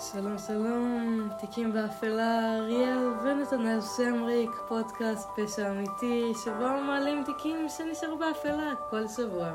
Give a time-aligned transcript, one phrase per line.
[0.00, 8.72] שלום שלום, תיקים באפלה, אריאל ונתנאל סמריק, פודקאסט פשע אמיתי, שבו מעלים תיקים שנשארו באפלה
[8.90, 9.52] כל שבוע.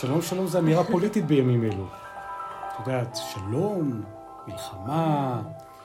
[0.00, 1.86] שלום שלום זה אמירה פוליטית בימים אלו.
[1.86, 4.02] את יודעת, שלום,
[4.46, 5.42] מלחמה,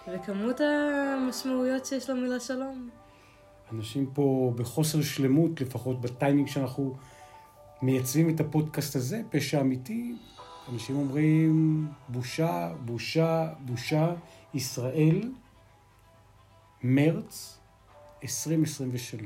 [0.08, 2.90] וכמות המשמעויות שיש למילה שלום.
[3.74, 6.96] אנשים פה בחוסר שלמות, לפחות בטיימינג שאנחנו
[7.82, 10.16] מייצבים את הפודקאסט הזה, פשע אמיתי.
[10.74, 14.14] אנשים אומרים, בושה, בושה, בושה,
[14.54, 15.32] ישראל,
[16.84, 17.58] מרץ
[18.24, 19.24] 2023.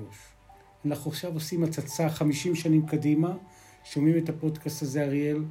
[0.86, 3.34] אנחנו עכשיו עושים הצצה 50 שנים קדימה,
[3.84, 5.44] שומעים את הפודקאסט הזה, אריאל,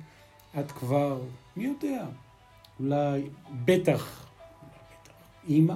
[0.60, 1.20] את כבר,
[1.56, 2.06] מי יודע,
[2.80, 3.22] אולי,
[3.64, 4.26] בטח, בטח,
[5.48, 5.74] אימא,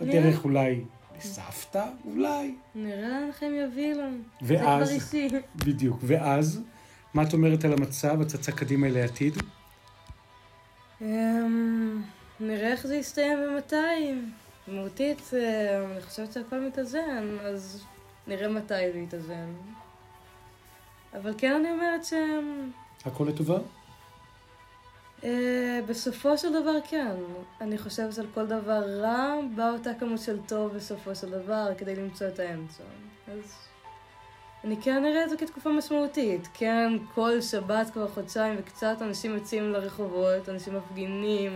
[0.00, 0.44] בדרך.
[0.44, 0.80] אולי
[1.18, 4.02] לסבתא, אולי, נראה לכם יובילו.
[4.42, 5.28] ואז- זה כבר אישי.
[5.56, 5.98] בדיוק.
[6.02, 6.60] ואז,
[7.14, 9.34] מה את אומרת על המצב, הצצה קדימה לעתיד?
[11.00, 12.02] אמ,
[12.40, 14.14] נראה איך זה יסתיים ומתי.
[14.68, 17.84] מהותית, אה, אני חושבת שהכל מתאזן, אז
[18.26, 19.52] נראה מתי זה יתאזן.
[21.14, 22.12] אבל כן אני אומרת ש...
[23.04, 23.58] הכל לטובה?
[25.24, 27.14] אה, בסופו של דבר כן.
[27.60, 31.96] אני חושבת שעל כל דבר רע באה אותה כמות של טוב בסופו של דבר כדי
[31.96, 32.84] למצוא את האמצע.
[33.28, 33.54] אז
[34.64, 36.48] אני כן אראה את זה כתקופה משמעותית.
[36.54, 41.52] כן, כל שבת כבר חודשיים וקצת אנשים יוצאים לרחובות, אנשים מפגינים,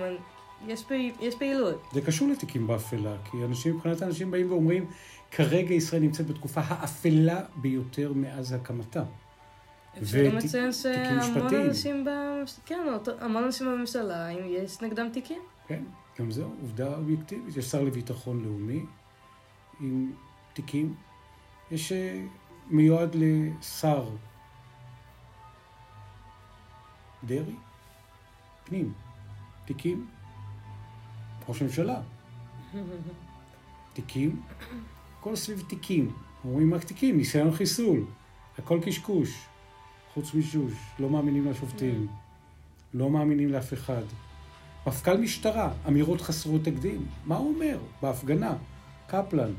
[0.66, 1.82] יש, פעיל, יש פעילות.
[1.92, 4.86] זה קשור לתיקים באפלה, כי אנשים, מבחינת האנשים באים ואומרים,
[5.30, 9.02] כרגע ישראל נמצאת בתקופה האפלה ביותר מאז הקמתה.
[10.02, 11.54] אפשר גם לציין שהמון.
[11.54, 12.54] אנשים, במש...
[12.66, 12.78] כן,
[13.20, 15.42] המון אנשים בממשלה, אם יש נגדם תיקים.
[15.68, 15.82] כן,
[16.18, 17.56] גם זו עובדה אובייקטיבית.
[17.56, 18.84] יש שר לביטחון לאומי
[19.80, 20.12] עם
[20.52, 20.94] תיקים.
[21.70, 22.22] יש אה,
[22.70, 24.08] מיועד לשר
[27.24, 27.54] דרעי,
[28.64, 28.92] פנים,
[29.64, 30.06] תיקים,
[31.48, 32.00] ראש ממשלה,
[33.92, 34.42] תיקים,
[35.18, 36.12] הכל סביב תיקים.
[36.44, 38.04] אומרים רק תיקים, ניסיון חיסול,
[38.58, 39.46] הכל קשקוש,
[40.14, 42.06] חוץ משוש, לא מאמינים לשופטים,
[42.94, 44.02] לא מאמינים לאף אחד.
[44.86, 47.06] מפכ"ל משטרה, אמירות חסרות תקדים.
[47.24, 48.54] מה הוא אומר בהפגנה?
[49.06, 49.52] קפלן.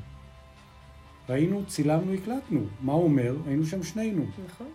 [1.30, 2.62] ראינו, צילמנו, הקלטנו.
[2.82, 3.36] מה הוא אומר?
[3.48, 4.26] היינו שם שנינו.
[4.46, 4.68] נכון.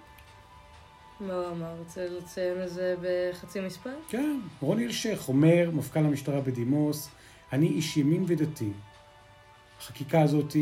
[1.21, 1.79] מה הוא אמר?
[1.79, 3.91] רוצה לציין את זה בחצי משפט?
[4.09, 7.09] כן, רוני אלשיך אומר, מפכ"ל המשטרה בדימוס,
[7.53, 8.71] אני איש ימין ודתי.
[9.79, 10.57] החקיקה הזאת,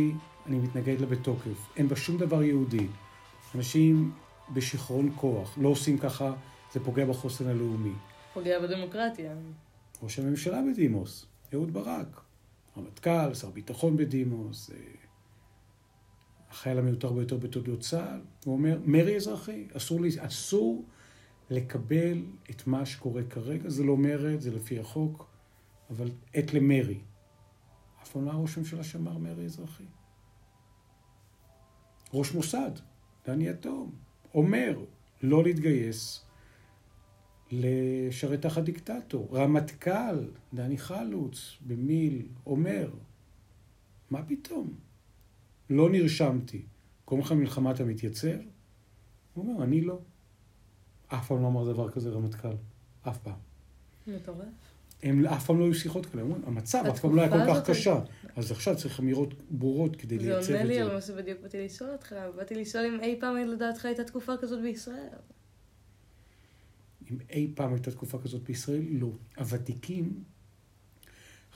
[0.47, 1.69] אני מתנגד לה בתוקף.
[1.77, 2.87] אין בה שום דבר יהודי.
[3.55, 4.13] אנשים
[4.53, 6.33] בשיכרון כוח, לא עושים ככה,
[6.73, 7.93] זה פוגע בחוסן הלאומי.
[8.35, 9.33] פוגע בדמוקרטיה.
[10.03, 12.21] ראש הממשלה בדימוס, אהוד ברק,
[12.77, 14.77] רמטכ"ל, שר ביטחון בדימוס, אה,
[16.51, 20.85] החייל המיותר ביותר בתולדות צה"ל, הוא אומר, מרי אזרחי, אסור, לי, אסור
[21.51, 25.27] לקבל את מה שקורה כרגע, זה לא מרד, זה לפי החוק,
[25.91, 27.01] אבל עת למרי.
[28.03, 29.85] אף פעם לא ראש ממשלה שאמר מרי אזרחי.
[32.15, 32.71] ראש מוסד,
[33.27, 33.93] דני יתום,
[34.35, 34.85] אומר
[35.23, 36.25] לא להתגייס
[37.51, 39.29] לשרת תחת דיקטטור.
[39.33, 42.91] רמטכ"ל, דני חלוץ, במיל, אומר,
[44.11, 44.90] מה פתאום?
[45.71, 46.63] לא נרשמתי.
[47.05, 48.29] קוראים לך מלחמה אתה מתייצב?
[49.35, 49.99] הוא אומר, אני לא.
[51.09, 52.49] אף פעם לא אמר דבר כזה רמטכ"ל.
[53.09, 53.35] אף פעם.
[54.07, 54.47] מטורף.
[55.03, 57.71] הם אף פעם לא היו שיחות כאלה, אומרים, המצב אף פעם לא היה כל כך
[57.71, 58.01] קשה.
[58.37, 60.83] אז עכשיו צריך אמירות ברורות כדי זה לייצב עונה את לי זה.
[60.83, 62.15] על מה שבדיוק באתי לשאול אותך.
[62.37, 65.09] באתי לשאול אם אי פעם לדעתך הייתה תקופה כזאת בישראל.
[67.11, 69.11] אם אי פעם הייתה תקופה כזאת בישראל, לא.
[69.37, 70.25] הוותיקים,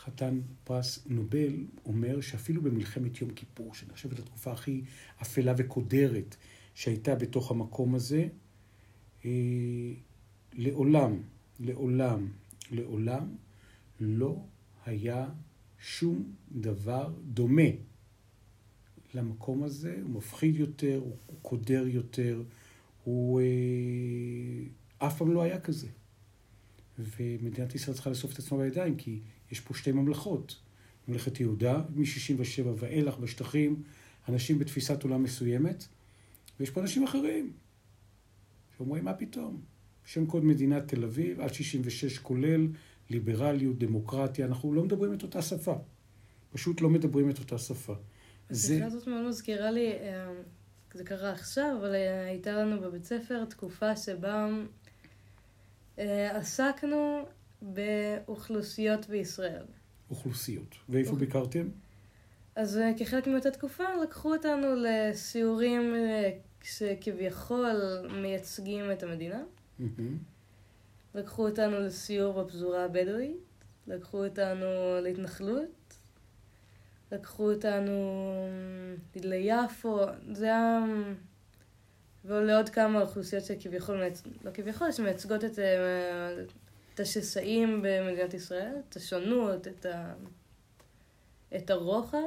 [0.05, 4.83] חתן פרס נובל, אומר שאפילו במלחמת יום כיפור, שנחשבת לתקופה הכי
[5.23, 6.37] אפלה וקודרת
[6.75, 8.29] שהייתה בתוך המקום הזה,
[9.25, 9.31] אה,
[10.53, 11.23] לעולם,
[11.61, 12.29] לעולם,
[12.71, 13.37] לעולם
[14.01, 14.45] לא
[14.87, 15.29] היה
[15.79, 17.71] שום דבר דומה
[19.15, 19.99] למקום הזה.
[20.03, 22.43] הוא מפחיד יותר, הוא קודר יותר,
[23.05, 23.41] הוא...
[23.41, 25.89] אה, אף פעם לא היה כזה.
[26.99, 30.57] ומדינת ישראל צריכה לאסוף את עצמה בידיים, כי יש פה שתי ממלכות.
[31.09, 33.83] ממלכת יהודה, מ-67' ואילך בשטחים,
[34.29, 35.85] אנשים בתפיסת עולם מסוימת,
[36.61, 37.53] ויש פה אנשים אחרים,
[38.77, 39.61] שאומרים, מה פתאום?
[40.05, 42.69] שם קוד מדינת תל אביב, עד 66 כולל,
[43.11, 45.75] ליברליות, דמוקרטיה, אנחנו לא מדברים את אותה שפה.
[46.53, 47.95] פשוט לא מדברים את אותה שפה.
[48.51, 48.75] זה...
[48.75, 50.33] השיחה הזאת מאוד מזכירה לי, אה,
[50.95, 54.49] זה קרה עכשיו, אבל אה, הייתה לנו בבית ספר תקופה שבה
[55.99, 57.25] אה, עסקנו
[57.65, 59.65] באוכלוסיות בישראל.
[60.11, 60.75] אוכלוסיות.
[60.89, 61.27] ואיפה אוקיי.
[61.27, 61.69] ביקרתם?
[62.57, 66.31] אז אה, כחלק מאותה תקופה לקחו אותנו לסיורים אה,
[66.63, 67.67] שכביכול
[68.11, 69.43] מייצגים את המדינה.
[71.15, 73.37] לקחו אותנו לסיור בפזורה הבדואית,
[73.87, 74.67] לקחו אותנו
[75.03, 75.95] להתנחלות,
[77.13, 77.93] לקחו אותנו
[79.15, 80.01] ליפו,
[80.33, 80.85] זה היה...
[82.25, 84.03] ולעוד כמה אוכלוסיות שכביכול,
[84.45, 86.45] לא כביכול, שמייצגות את, אה,
[86.95, 90.15] את השסעים במדינת ישראל, את השונות, את, ה,
[91.57, 92.19] את הרוחב.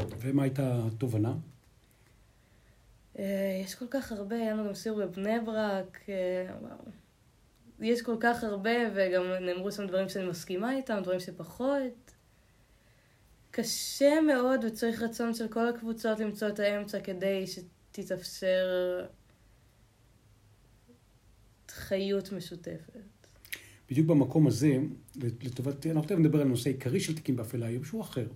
[0.00, 1.34] ומה הייתה התובנה?
[3.18, 6.54] אה, יש כל כך הרבה, היה לנו גם סיור בבני ברק, אה,
[7.80, 12.12] יש כל כך הרבה, וגם נאמרו שם דברים שאני מסכימה איתם, דברים שפחות.
[13.50, 18.66] קשה מאוד וצריך רצון של כל הקבוצות למצוא את האמצע כדי שתתאפשר
[21.70, 23.00] חיות משותפת.
[23.90, 24.78] בדיוק במקום הזה,
[25.16, 28.26] לטובת, אנחנו תכף נדבר על נושא עיקרי של תיקים באפלה היום, שהוא אחר.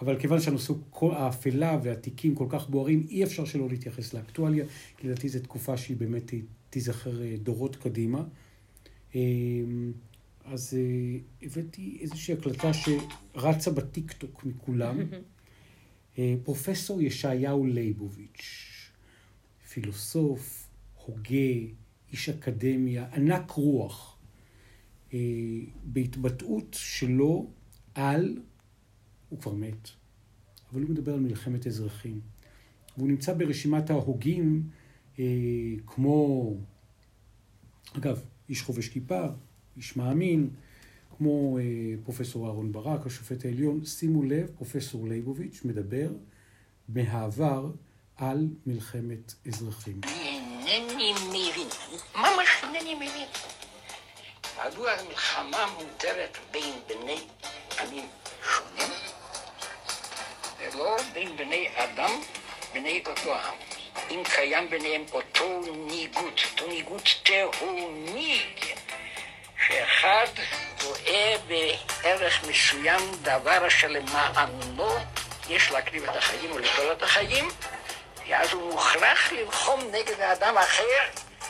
[0.00, 4.64] אבל כיוון שהנושא, כל האפלה והתיקים כל כך בוערים, אי אפשר שלא להתייחס לאקטואליה,
[4.96, 6.32] כי לדעתי זו תקופה שהיא באמת
[6.70, 8.24] תיזכר אה, דורות קדימה.
[9.14, 9.20] אה,
[10.44, 14.98] אז אה, הבאתי איזושהי הקלטה שרצה בטיקטוק מכולם.
[16.44, 18.90] פרופסור ישעיהו ליבוביץ',
[19.68, 20.68] פילוסוף,
[21.06, 21.70] הוגה,
[22.12, 24.17] איש אקדמיה, ענק רוח,
[25.84, 27.50] בהתבטאות שלו
[27.94, 28.38] על,
[29.28, 29.88] הוא כבר מת,
[30.72, 32.20] אבל הוא מדבר על מלחמת אזרחים.
[32.96, 34.62] והוא נמצא ברשימת ההוגים
[35.18, 35.24] אה,
[35.86, 36.54] כמו,
[37.96, 39.26] אגב, איש חובש כיפה,
[39.76, 40.50] איש מאמין,
[41.16, 41.64] כמו אה,
[42.04, 43.84] פרופסור אהרן ברק, השופט העליון.
[43.84, 46.10] שימו לב, פרופסור ליבוביץ' מדבר
[46.88, 47.70] מהעבר
[48.16, 50.00] על מלחמת אזרחים.
[50.04, 51.68] אינני מבין,
[52.16, 53.57] ממש אינני מבין.
[54.66, 57.20] מדוע המלחמה מותרת בין בני
[57.80, 58.08] עמים
[58.44, 58.92] שונים,
[60.58, 62.20] ולא בין בני אדם,
[62.72, 63.54] בני אותו עם.
[64.10, 68.42] אם קיים ביניהם אותו ניגוד, אותו ניגוד תהומי,
[69.66, 70.26] שאחד
[70.84, 74.88] רואה בערך מסוים דבר שלמענו
[75.48, 77.48] יש להקריב את החיים ולטול את החיים,
[78.28, 81.00] ואז הוא מוכרח ללחום נגד האדם אחר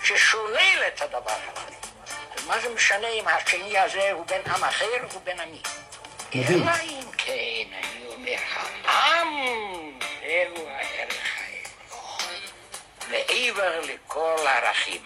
[0.03, 1.68] ששולל את הדבר הזה.
[2.49, 5.63] ומה זה משנה אם השני הזה הוא בן עם אחר או בן עמי?
[6.35, 7.33] אלא אם כן,
[7.73, 8.37] אני אומר,
[8.85, 9.29] העם
[10.21, 11.29] זהו הערך
[13.11, 15.01] מעבר לכל הערכים.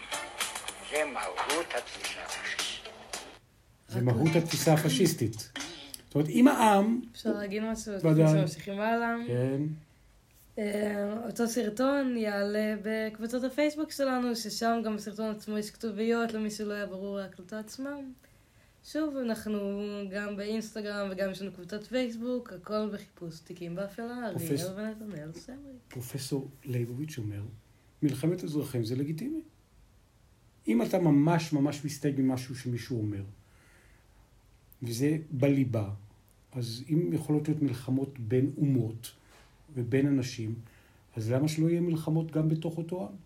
[0.91, 2.93] זה מהות התפיסה הפשיסטית.
[3.89, 5.35] זה מהות התפיסה הפשיסטית.
[5.35, 7.01] זאת אומרת, אם העם...
[7.13, 7.93] אפשר להגיד משהו?
[7.93, 8.29] ודאי.
[8.29, 9.15] שממשיכים הלאה.
[9.27, 9.63] כן.
[10.59, 16.73] אה, אותו סרטון יעלה בקבוצות הפייסבוק שלנו, ששם גם בסרטון עצמו יש כתוביות למי שלא
[16.73, 18.13] היה ברור ההקלטה עצמם.
[18.85, 19.59] שוב, אנחנו
[20.11, 25.73] גם באינסטגרם וגם יש לנו קבוצת פייסבוק, הכל בחיפוש תיקים באפלה, אריאל ונתנאל סמרי.
[25.89, 27.43] פרופסור ליבוביץ' אומר,
[28.03, 29.43] מלחמת אזרחים זה לגיטימי.
[30.69, 33.23] אם אתה ממש ממש מסתייג ממשהו שמישהו אומר,
[34.83, 35.91] וזה בליבה,
[36.53, 39.13] אז אם יכולות להיות מלחמות בין אומות
[39.75, 40.55] ובין אנשים,
[41.17, 43.17] אז למה שלא יהיה מלחמות גם בתוך אותו עם?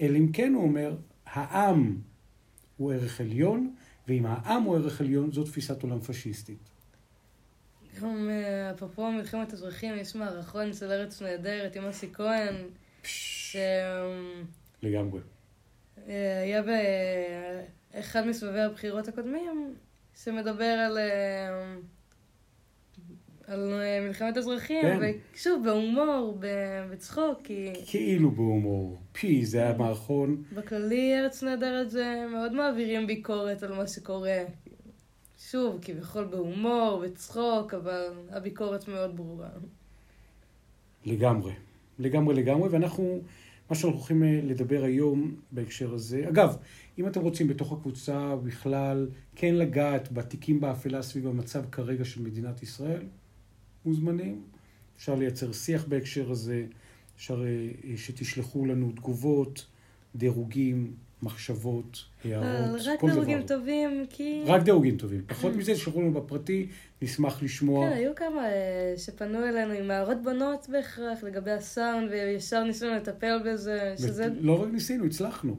[0.00, 0.96] אלא אם כן הוא אומר,
[1.26, 1.98] העם
[2.76, 3.74] הוא ערך עליון,
[4.08, 6.58] ואם העם הוא ערך עליון, זו תפיסת עולם פשיסטית.
[8.00, 12.54] גם אה, אפרופו מלחמת אזרחים, יש מערכון של ארץ נהדרת עם אסי כהן,
[13.02, 13.56] ש...
[14.82, 15.20] לגמרי.
[16.08, 16.62] אה, היה
[17.92, 19.74] באחד מסבבי הבחירות הקודמים,
[20.22, 21.74] שמדבר על, אה,
[23.46, 25.12] על אה, מלחמת אזרחים, כן.
[25.34, 26.38] ושוב, בהומור,
[26.90, 27.72] בצחוק, כי...
[27.86, 28.98] כאילו בהומור.
[29.12, 30.42] פי, זה היה מערכון.
[30.52, 34.38] בכללי, ארץ נהדרת זה מאוד מעבירים ביקורת על מה שקורה.
[35.38, 39.48] שוב, כביכול בהומור, בצחוק, אבל הביקורת מאוד ברורה.
[41.04, 41.52] לגמרי.
[41.98, 43.20] לגמרי לגמרי, ואנחנו,
[43.70, 46.56] מה שאנחנו הולכים אה, לדבר היום בהקשר הזה, אגב,
[46.98, 52.62] אם אתם רוצים בתוך הקבוצה בכלל כן לגעת בתיקים באפלה סביב המצב כרגע של מדינת
[52.62, 53.02] ישראל,
[53.86, 54.42] מוזמנים.
[54.96, 56.64] אפשר לייצר שיח בהקשר הזה,
[57.16, 57.46] אפשר אה,
[57.90, 59.66] אה, שתשלחו לנו תגובות,
[60.16, 63.20] דירוגים, מחשבות, הערות, רק כל דבר.
[63.20, 64.42] רק דירוגים טובים, כי...
[64.46, 65.22] רק דירוגים טובים.
[65.26, 66.68] פחות מזה, תשלחו לנו בפרטי,
[67.02, 67.88] נשמח לשמוע.
[67.88, 73.38] כן, היו כמה אה, שפנו אלינו עם הערות בנות בהכרח לגבי הסאונד, וישר ניסינו לטפל
[73.44, 74.28] בזה, שזה...
[74.40, 75.56] לא רק ניסינו, הצלחנו.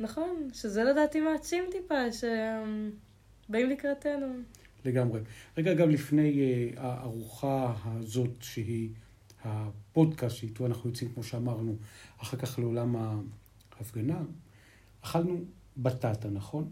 [0.00, 4.26] נכון, שזה לדעתי מעצים טיפה, שבאים לקראתנו.
[4.84, 5.20] לגמרי.
[5.58, 6.32] רגע, אגב, לפני
[6.74, 8.90] uh, הארוחה הזאת, שהיא
[9.44, 11.76] הפודקאסט שאיתו אנחנו יוצאים, כמו שאמרנו,
[12.22, 12.96] אחר כך לעולם
[13.76, 14.22] ההפגנה,
[15.00, 15.44] אכלנו
[15.76, 16.70] בטטה, נכון?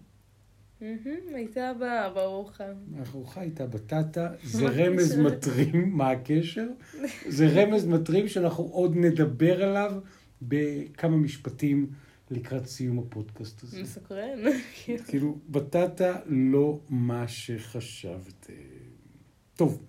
[1.35, 1.73] הייתה
[2.15, 2.65] בארוחה.
[2.97, 6.67] הארוחה הייתה בטטה, זה רמז מטרים, מה הקשר?
[7.29, 10.01] זה רמז מטרים שאנחנו עוד נדבר עליו
[10.43, 11.91] בכמה משפטים
[12.31, 13.83] לקראת סיום הפודקאסט הזה.
[13.83, 14.39] מסקרן.
[15.09, 18.51] כאילו, בטטה לא מה שחשבת.
[19.57, 19.83] טוב,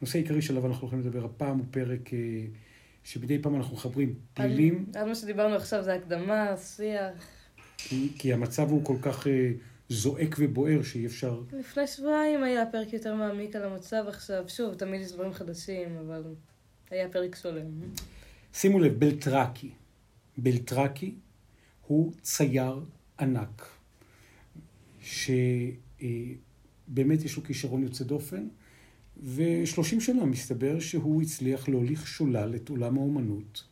[0.00, 2.18] הנושא העיקרי שעליו אנחנו הולכים לדבר הפעם הוא פרק אה,
[3.04, 7.14] שמדי פעם אנחנו מחברים פילים, על מה שדיברנו עכשיו זה הקדמה, שיח.
[7.76, 9.52] כי, כי המצב הוא כל כך אה,
[9.88, 11.40] זועק ובוער שאי אפשר...
[11.52, 14.44] לפני שבועיים היה פרק יותר מעמיק על המצב עכשיו.
[14.48, 16.22] שוב, תמיד יש דברים חדשים, אבל
[16.90, 17.80] היה פרק שלם.
[18.54, 19.70] שימו לב, בלטרקי.
[20.38, 21.14] בלטרקי
[21.86, 22.84] הוא צייר
[23.20, 23.68] ענק,
[25.00, 25.34] שבאמת
[27.24, 28.48] יש לו כישרון יוצא דופן,
[29.22, 33.64] ושלושים שנה מסתבר שהוא הצליח להוליך שולל את עולם האומנות,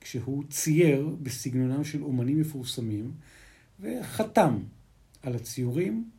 [0.00, 3.12] כשהוא צייר בסגנונם של אומנים מפורסמים,
[3.80, 4.58] וחתם
[5.22, 6.10] על הציורים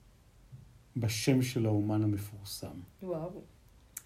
[0.97, 2.79] בשם של האומן המפורסם.
[3.03, 3.41] וואו.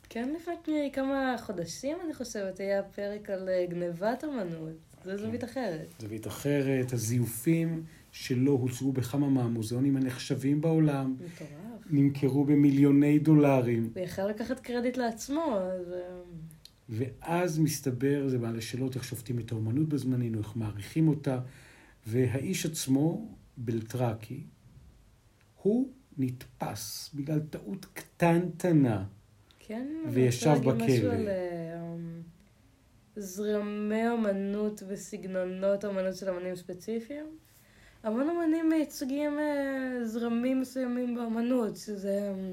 [0.10, 4.95] כן, לפני כמה חודשים, אני חושבת, היה פרק על אה, גנבת אמנות.
[5.12, 5.18] כן.
[5.18, 5.94] זווית אחרת.
[6.00, 11.50] זווית אחרת, הזיופים שלו הוצגו בכמה מהמוזיאונים הנחשבים בעולם, מטורף.
[11.90, 15.92] נמכרו במיליוני דולרים, הוא יכל לקחת קרדיט לעצמו, אז...
[15.92, 16.22] אה,
[16.90, 21.40] ואז מסתבר, זה מעלה שאלות איך שופטים את האומנות בזמננו, איך מעריכים אותה,
[22.08, 24.44] והאיש עצמו, בלטרקי,
[25.62, 29.04] הוא נתפס בגלל טעות קטנטנה.
[29.60, 31.14] כן, וישב להגיד משהו בכלא.
[31.14, 32.22] על אה, אמ,
[33.16, 37.26] זרמי אומנות וסגנונות אומנות של אמנים ספציפיים.
[38.04, 42.52] המון אמנים מייצגים אה, זרמים מסוימים באומנות, שזה אמ,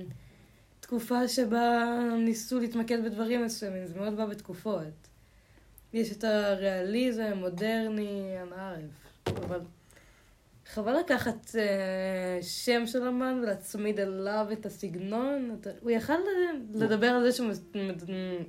[0.81, 5.09] תקופה שבה ניסו להתמקד בדברים מסוימים, זה מאוד בא בתקופות.
[5.92, 9.61] יש את הריאליזם, מודרני, אנא ערף, אבל
[10.74, 15.56] חבל לקחת אה, שם של אמן ולהצמיד אליו את הסגנון.
[15.80, 16.12] הוא יכל
[16.74, 17.48] לדבר על זה שהוא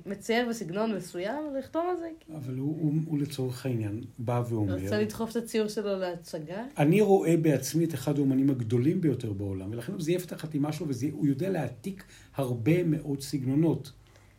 [0.06, 2.08] מצייר בסגנון מסוים ולכתוב על זה.
[2.36, 6.64] אבל הוא, הוא, הוא לצורך העניין בא ואומר, רצה לדחוף את הציור שלו להצגה.
[6.78, 10.86] אני רואה בעצמי את אחד האומנים הגדולים ביותר בעולם, ולכן הוא זייף את החתימה שלו,
[10.88, 12.04] והוא יודע להעתיק
[12.34, 13.92] הרבה מאוד סגנונות,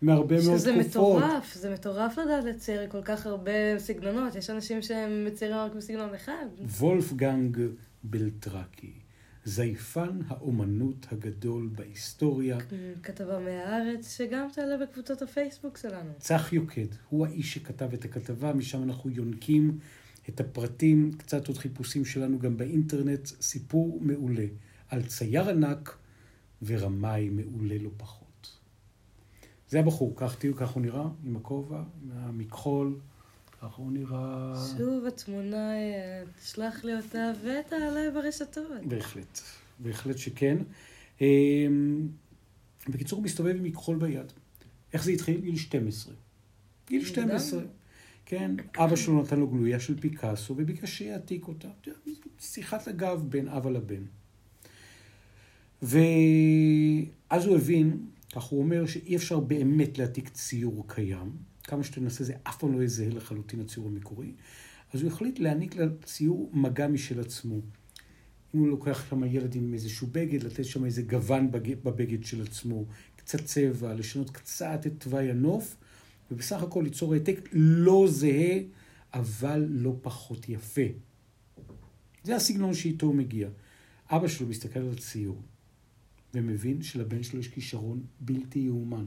[0.06, 1.18] מהרבה מאוד שזה תקופות.
[1.18, 4.36] מטורף, זה מטורף לדעת לצייר כל כך הרבה סגנונות.
[4.36, 6.46] יש אנשים שהם מציירים רק בסגנון אחד.
[6.80, 7.60] וולפגנג
[8.04, 8.94] בלטרקי,
[9.46, 12.58] זייפן האומנות הגדול בהיסטוריה.
[13.04, 16.10] כתבה מהארץ, שגם תעלה בקבוצות הפייסבוק שלנו.
[16.20, 19.80] צח יוקד, הוא האיש שכתב את הכתבה, משם אנחנו יונקים
[20.30, 24.46] את הפרטים, קצת עוד חיפושים שלנו גם באינטרנט, סיפור מעולה
[24.90, 25.98] על צייר ענק
[26.62, 28.25] ורמאי מעולה לא פחות.
[29.76, 32.96] זה הבחור, כך תראו, כך הוא נראה, עם הכובע, עם המכחול,
[33.62, 34.54] ככה הוא נראה...
[34.78, 38.64] שוב התמונה, אה, תשלח לי אותה ותעלה ברשתות.
[38.86, 39.40] בהחלט,
[39.80, 40.58] בהחלט שכן.
[41.22, 42.08] אמ,
[42.90, 44.32] בקיצור, הוא מסתובב עם מכחול ביד.
[44.94, 45.42] איך זה התחיל?
[45.42, 46.14] גיל 12.
[46.88, 47.24] גיל מוקדם.
[47.24, 47.64] 12.
[48.26, 51.70] כן, אבא שלו נתן לו גלויה של פיקאסו וביקש שיעתיק אותה.
[52.40, 54.04] שיחת אגב בין אבא לבן.
[55.82, 61.32] ואז הוא הבין, כך הוא אומר, שאי אפשר באמת להעתיק ציור קיים.
[61.64, 64.32] כמה שתנסה זה אף פעם לא יהיה זהה לחלוטין לציור המקורי.
[64.94, 67.56] אז הוא החליט להעניק לציור מגע משל עצמו.
[68.56, 72.42] אם הוא לוקח שם ילד עם איזשהו בגד, לתת שם איזה גוון בג- בבגד של
[72.42, 75.76] עצמו, קצת צבע, לשנות קצת את תוואי הנוף,
[76.32, 78.58] ובסך הכל ליצור העתק לא זהה,
[79.14, 80.82] אבל לא פחות יפה.
[82.24, 83.50] זה הסגנון שאיתו הוא מגיע.
[84.10, 85.42] אבא שלו מסתכל על הציור,
[86.36, 89.06] ומבין שלבן שלו יש כישרון בלתי יאומן.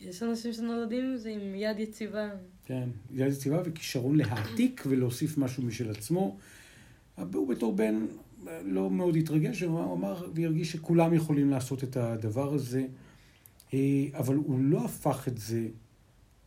[0.00, 2.28] יש אנשים שנולדים עם זה עם יד יציבה.
[2.64, 6.36] כן, יד יציבה וכישרון להעתיק ולהוסיף משהו משל עצמו.
[7.34, 8.06] הוא בתור בן
[8.64, 12.86] לא מאוד התרגש, הוא אמר והרגיש שכולם יכולים לעשות את הדבר הזה,
[13.74, 15.68] אה, אבל הוא לא הפך את זה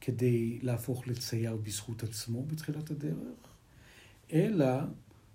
[0.02, 3.56] כדי להפוך לצייר בזכות עצמו בתחילת הדרך,
[4.34, 4.66] אלא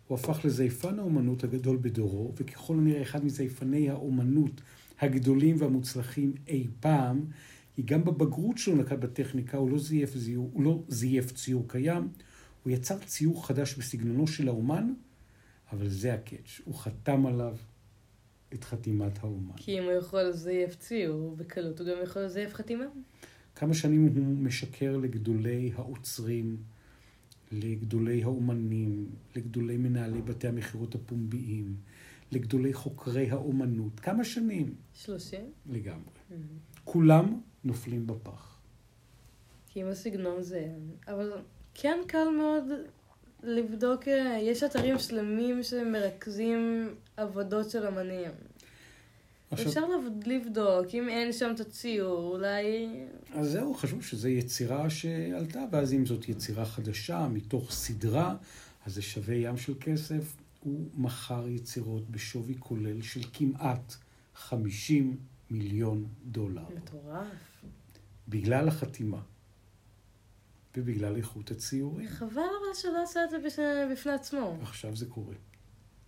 [0.07, 4.61] הוא הפך לזייפן האומנות הגדול בדורו, וככל הנראה אחד מזייפני האומנות
[5.01, 7.25] הגדולים והמוצלחים אי פעם,
[7.75, 12.09] כי גם בבגרות שלו נקט בטכניקה, הוא לא זייף, זיור, הוא לא זייף ציור קיים,
[12.63, 14.93] הוא יצר ציור חדש בסגנונו של האומן,
[15.73, 17.57] אבל זה הקאץ', הוא חתם עליו
[18.55, 19.57] את חתימת האומן.
[19.57, 22.85] כי אם הוא יכול לזייף ציור בקלות, הוא גם יכול לזייף חתימה.
[23.55, 26.57] כמה שנים הוא משקר לגדולי האוצרים,
[27.63, 31.77] לגדולי האומנים, לגדולי מנהלי בתי המכירות הפומביים,
[32.33, 34.01] לגדולי חוקרי האומנות.
[34.01, 34.75] כמה שנים?
[34.95, 35.51] שלושים?
[35.67, 36.15] לגמרי.
[36.85, 38.59] כולם נופלים בפח.
[39.69, 40.69] כי אם הסגנון זה...
[41.09, 41.33] אבל
[41.75, 42.65] כן קל מאוד
[43.43, 48.31] לבדוק, אה, יש אתרים שלמים שמרכזים עבודות של אמנים.
[49.51, 52.89] עכשיו, אפשר לב- לבדוק, אם אין שם את הציור, אולי...
[53.33, 58.37] אז זהו, חשוב שזו יצירה שעלתה, ואז אם זאת יצירה חדשה, מתוך סדרה,
[58.87, 60.37] אז זה שווה ים של כסף.
[60.61, 63.95] הוא מכר יצירות בשווי כולל של כמעט
[64.35, 65.17] 50
[65.51, 66.63] מיליון דולר.
[66.77, 67.27] מטורף.
[68.29, 69.21] בגלל החתימה.
[70.77, 72.09] ובגלל איכות הציורים.
[72.09, 73.37] חבל אבל שלא עשה את זה
[73.93, 74.59] בפני עצמו.
[74.63, 75.35] עכשיו זה קורה.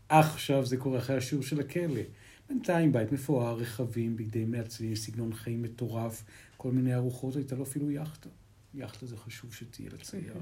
[0.08, 2.00] עכשיו זה קורה אחרי השיעור של הכלא.
[2.48, 6.24] בינתיים בית מפואר, רכבים, בגדי מעצבים, סגנון חיים מטורף,
[6.56, 8.28] כל מיני ארוחות, הייתה לו אפילו יאכטה.
[8.74, 10.34] יאכטה זה חשוב שתהיה לצייר.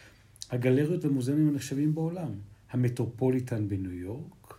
[0.50, 2.32] הגלריות והמוזיאונים הנחשבים בעולם.
[2.70, 4.54] המטרופוליטן בניו יורק.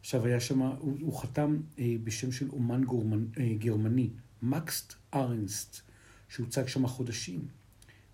[0.00, 4.10] עכשיו היה שם, הוא, הוא חתם אה, בשם של אומן גורמנ, אה, גרמני,
[4.42, 5.80] מקסט ארנסט,
[6.28, 7.40] שהוצג שם חודשים.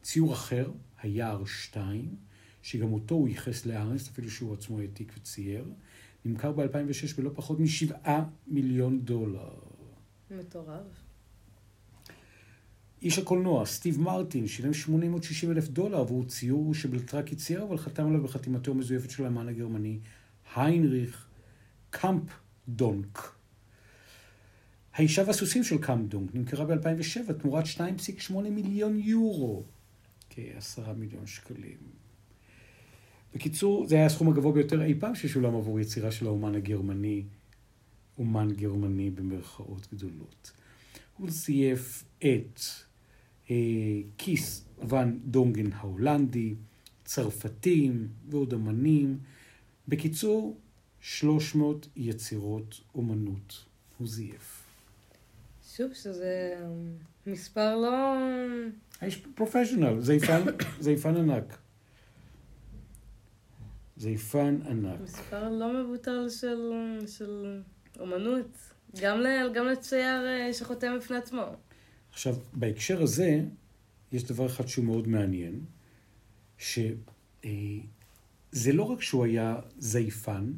[0.02, 0.70] ציור אחר,
[1.02, 2.16] היער 2,
[2.62, 5.64] שגם אותו הוא ייחס לארנסט, אפילו שהוא עצמו העתיק וצייר,
[6.24, 9.54] נמכר ב-2006 בלא פחות משבעה מיליון דולר.
[10.30, 11.04] מטורף.
[13.02, 18.22] איש הקולנוע, סטיב מרטין, שילם 860 אלף דולר עבור ציור שבלטרקי צייר, אבל חתם עליו
[18.22, 19.98] בחתימתו המזויפת של האמן הגרמני,
[20.56, 21.26] היינריך
[21.90, 23.34] קמפנדונק.
[24.94, 29.64] האישה והסוסים של קמפנדונק נמכרה ב-2007 תמורת 2.8 מיליון יורו,
[30.30, 32.03] כעשרה מיליון שקלים.
[33.34, 37.22] בקיצור, זה היה הסכום הגבוה ביותר אי פעם ששולם עבור יצירה של האומן הגרמני,
[38.18, 40.52] אומן גרמני במרכאות גדולות.
[41.16, 42.60] הוא זייף את
[43.50, 43.56] אה,
[44.18, 46.54] כיס ואן דונגן ההולנדי,
[47.04, 49.18] צרפתים ועוד אמנים.
[49.88, 50.56] בקיצור,
[51.00, 53.64] 300 יצירות אומנות
[53.98, 54.62] הוא זייף.
[55.76, 56.56] שוב, שזה
[57.26, 58.14] מספר לא...
[59.00, 60.42] האיש פרופשיונל, זייפן,
[60.80, 61.63] זייפן ענק.
[63.96, 65.00] זייפן ענק.
[65.00, 66.72] מספר לא מבוטל של,
[67.06, 67.60] של
[68.00, 68.58] אומנות.
[69.00, 71.42] גם, ל, גם לצייר אה, שחותם בפני עצמו.
[72.10, 73.40] עכשיו, בהקשר הזה,
[74.12, 75.60] יש דבר אחד שהוא מאוד מעניין,
[76.58, 76.92] שזה
[78.72, 80.52] לא רק שהוא היה זייפן,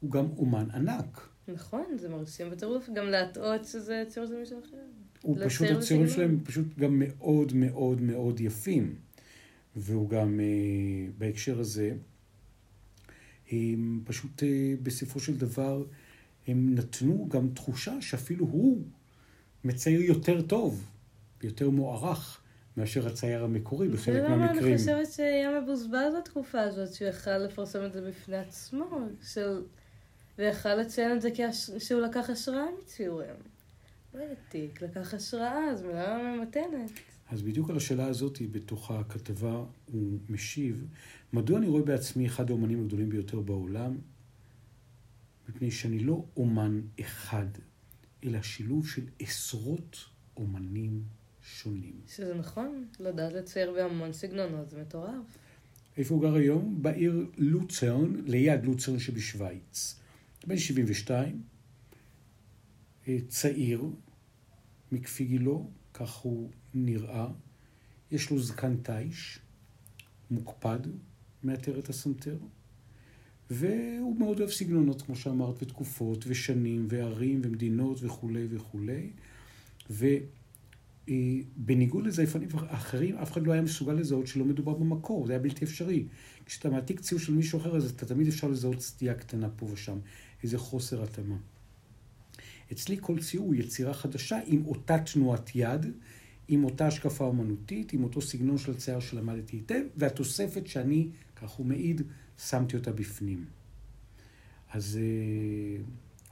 [0.00, 1.28] הוא גם אומן ענק.
[1.48, 4.76] נכון, זה מרשים בטירוף, גם להטעות שזה ציור של מישהו אחר.
[5.22, 8.94] הוא פשוט, הציורים שלהם פשוט גם מאוד מאוד מאוד יפים.
[9.76, 10.40] והוא גם,
[11.18, 11.92] בהקשר הזה,
[13.52, 14.42] הם פשוט
[14.82, 15.84] בסופו של דבר,
[16.46, 18.82] הם נתנו גם תחושה שאפילו הוא
[19.64, 20.86] מצייר יותר טוב,
[21.42, 22.40] יותר מוערך,
[22.76, 24.64] מאשר הצייר המקורי בחלק מהמקרים.
[24.64, 29.62] אני חושבת שהיה מבוזבז בתקופה הזאת, שהוא יכל לפרסם את זה בפני עצמו, של...
[30.38, 31.28] ויכל לציין את זה
[31.78, 33.34] שהוא לקח השראה מציורים.
[34.14, 36.90] לא העתיק, לקח השראה, זו מילה ממתנת.
[37.32, 40.86] אז בדיוק על השאלה הזאת, בתוך הכתבה, הוא משיב,
[41.32, 43.98] מדוע אני רואה בעצמי אחד האומנים הגדולים ביותר בעולם?
[45.48, 47.46] מפני שאני לא אומן אחד,
[48.24, 49.96] אלא שילוב של עשרות
[50.36, 51.02] אומנים
[51.42, 52.00] שונים.
[52.06, 55.38] שזה נכון, לדעת לצייר בהמון סגנונות, זה מטורף.
[55.96, 56.82] איפה הוא גר היום?
[56.82, 60.00] בעיר לוצרן, ליד לוצרן שבשוויץ.
[60.46, 61.42] בן 72,
[63.28, 63.84] צעיר,
[64.92, 67.26] מכפי גילו, כך הוא נראה.
[68.10, 69.38] יש לו זקן תיש,
[70.30, 70.78] מוקפד,
[71.44, 72.36] מאתר את הסנטר.
[73.50, 79.10] והוא מאוד אוהב סגנונות, כמו שאמרת, ותקופות, ושנים, וערים, ומדינות, וכולי וכולי.
[81.08, 85.64] ובניגוד לזייפנים אחרים, אף אחד לא היה מסוגל לזהות שלא מדובר במקור, זה היה בלתי
[85.64, 86.06] אפשרי.
[86.46, 89.98] כשאתה מעתיק ציור של מישהו אחר, אז אתה תמיד אפשר לזהות סטייה קטנה פה ושם,
[90.42, 91.36] איזה חוסר התאמה.
[92.72, 95.86] אצלי כל ציור הוא יצירה חדשה עם אותה תנועת יד,
[96.48, 101.66] עם אותה השקפה אומנותית, עם אותו סגנון של הצייר שלמדתי היטב, והתוספת שאני, כך הוא
[101.66, 102.02] מעיד,
[102.38, 103.44] שמתי אותה בפנים.
[104.72, 104.98] אז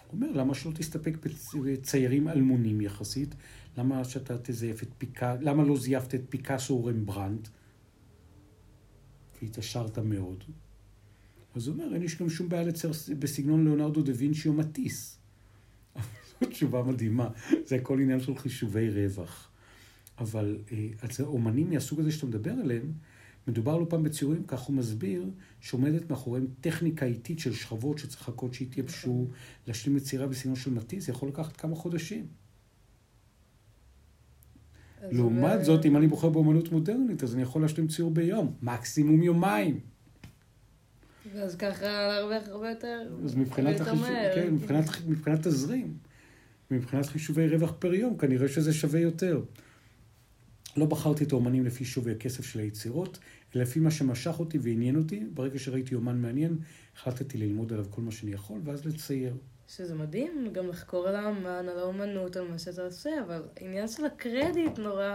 [0.07, 1.16] הוא אומר, למה שלא תסתפק
[1.64, 3.35] בציירים אלמונים יחסית?
[3.79, 7.49] למה שאתה תזייף את פיקאסו, למה לא זייפת את פיקאסו או רמברנט?
[9.42, 10.44] והתעשרת מאוד.
[11.55, 15.18] אז הוא אומר, אין לי גם שום בעיה לצייר בסגנון ליאונרדו דה וינצ'י או מטיס.
[16.40, 17.29] זו תשובה מדהימה,
[17.66, 19.50] זה הכל עניין של חישובי רווח.
[20.21, 20.59] אבל
[21.03, 22.93] אז אומנים מהסוג הזה שאתה מדבר עליהם,
[23.49, 25.31] מדובר לא פעם בציורים, כך הוא מסביר,
[25.61, 29.27] שעומדת מאחוריהם טכניקה איטית של שכבות שצריך לחכות שיתייבשו,
[29.67, 32.27] להשלים יצירה בסגנון של מטיס, זה יכול לקחת כמה חודשים.
[35.03, 39.81] לעומת זאת, אם אני בוחר באומנות מודרנית, אז אני יכול להשלים ציור ביום, מקסימום יומיים.
[41.35, 43.01] ואז ככה להרוויח הרבה יותר...
[43.25, 45.95] אז מבחינת החישוב, כן, מבחינת, מבחינת תזרים,
[46.71, 49.43] מבחינת חישובי רווח פר יום, כנראה שזה שווה יותר.
[50.77, 53.19] לא בחרתי את האומנים לפי שווי הכסף של היצירות,
[53.55, 55.25] אלא לפי מה שמשך אותי ועניין אותי.
[55.35, 56.59] ברגע שראיתי אומן מעניין,
[56.97, 59.37] החלטתי ללמוד עליו כל מה שאני יכול, ואז לצייר.
[59.69, 64.05] שזה מדהים, גם לחקור על האמן, על האומנות, על מה שאתה עושה, אבל העניין של
[64.05, 65.13] הקרדיט נורא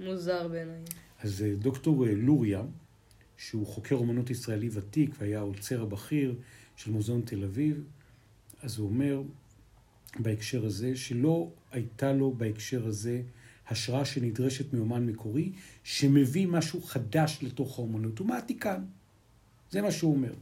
[0.00, 0.80] מוזר בעיניי.
[1.20, 2.62] אז דוקטור לוריה,
[3.36, 6.34] שהוא חוקר אומנות ישראלי ותיק והיה האוצר הבכיר
[6.76, 7.84] של מוזיאון תל אביב,
[8.62, 9.22] אז הוא אומר
[10.18, 13.22] בהקשר הזה, שלא הייתה לו בהקשר הזה
[13.68, 15.52] השראה שנדרשת מאומן מקורי,
[15.84, 18.18] שמביא משהו חדש לתוך האומנות.
[18.18, 18.84] הוא מעתיקן.
[19.70, 20.34] זה מה שהוא אומר.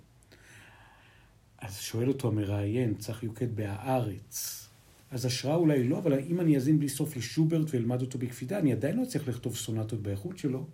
[1.58, 4.68] אז שואל אותו המראיין, צחי יוקד בהארץ,
[5.10, 8.72] אז השראה אולי לא, אבל אם אני אזין בלי סוף לשוברט ואלמד אותו בקפידה, אני
[8.72, 10.66] עדיין לא אצליח לכתוב סונטות באיכות שלו.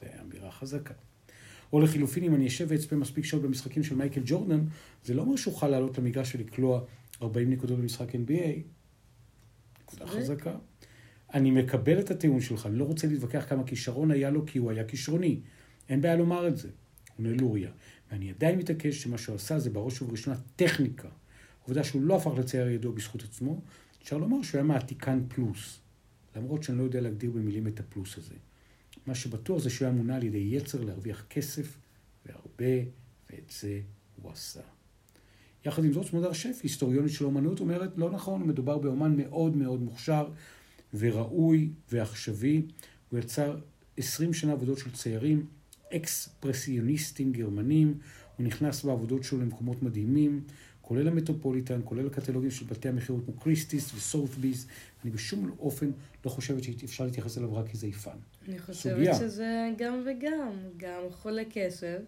[0.00, 0.94] זו אמירה חזקה.
[1.72, 4.60] או לחילופין, אם אני אשב ואצפה מספיק שעות במשחקים של מייקל ג'ורדן,
[5.04, 6.80] זה לא אומר שאוכל לעלות למגרש ולקלוע
[7.22, 8.58] 40 נקודות במשחק NBA.
[9.82, 10.54] נקודה חזקה.
[11.34, 14.70] אני מקבל את הטיעון שלך, אני לא רוצה להתווכח כמה כישרון היה לו, כי הוא
[14.70, 15.40] היה כישרוני.
[15.88, 16.68] אין בעיה לומר את זה.
[17.18, 17.70] עונה לוריה.
[18.10, 21.08] ואני עדיין מתעקש שמה שהוא עשה זה בראש ובראשונה טכניקה.
[21.64, 23.60] עובדה שהוא לא הפך לצייר ידוע בזכות עצמו,
[24.02, 25.80] אפשר לומר שהוא היה מעתיקן פלוס.
[26.36, 28.34] למרות שאני לא יודע להגדיר במילים את הפלוס הזה.
[29.06, 31.78] מה שבטוח זה שהוא היה מונע על ידי יצר להרוויח כסף,
[32.26, 32.84] והרבה,
[33.30, 33.80] ואת זה
[34.22, 34.60] הוא עשה.
[35.64, 39.82] יחד עם זאת, סמודר שף, היסטוריונית של אומנות, אומרת, לא נכון, מדובר באומן מאוד מאוד
[39.82, 40.28] מוכשר
[40.94, 42.62] וראוי ועכשווי.
[43.10, 43.56] הוא יצר
[43.96, 45.46] 20 שנה עבודות של ציירים
[45.96, 47.98] אקספרסיוניסטים גרמנים,
[48.36, 50.44] הוא נכנס בעבודות שלו למקומות מדהימים,
[50.82, 54.66] כולל המטרופוליטן, כולל הקטלוגים של בתי המכירות כמו קריסטיס וסות'ביס.
[55.04, 55.90] אני בשום אופן
[56.24, 58.16] לא חושבת שאפשר להתייחס אליו רק כזייפן.
[58.48, 59.14] אני חושבת סוגיה.
[59.14, 61.98] שזה גם וגם, גם חולה כסף,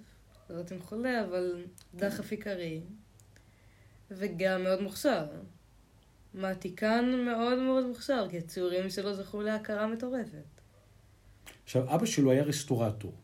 [0.50, 1.64] לא יודעת אם חולה, אבל
[1.94, 2.80] דחף עיקרי,
[4.10, 5.26] וגם מאוד מוכשר.
[6.34, 10.60] מעתיקן מאוד מאוד מוכשר, כי הציורים שלו זכו להכרה מטורפת.
[11.64, 13.14] עכשיו, אבא שלו היה רסטורטור.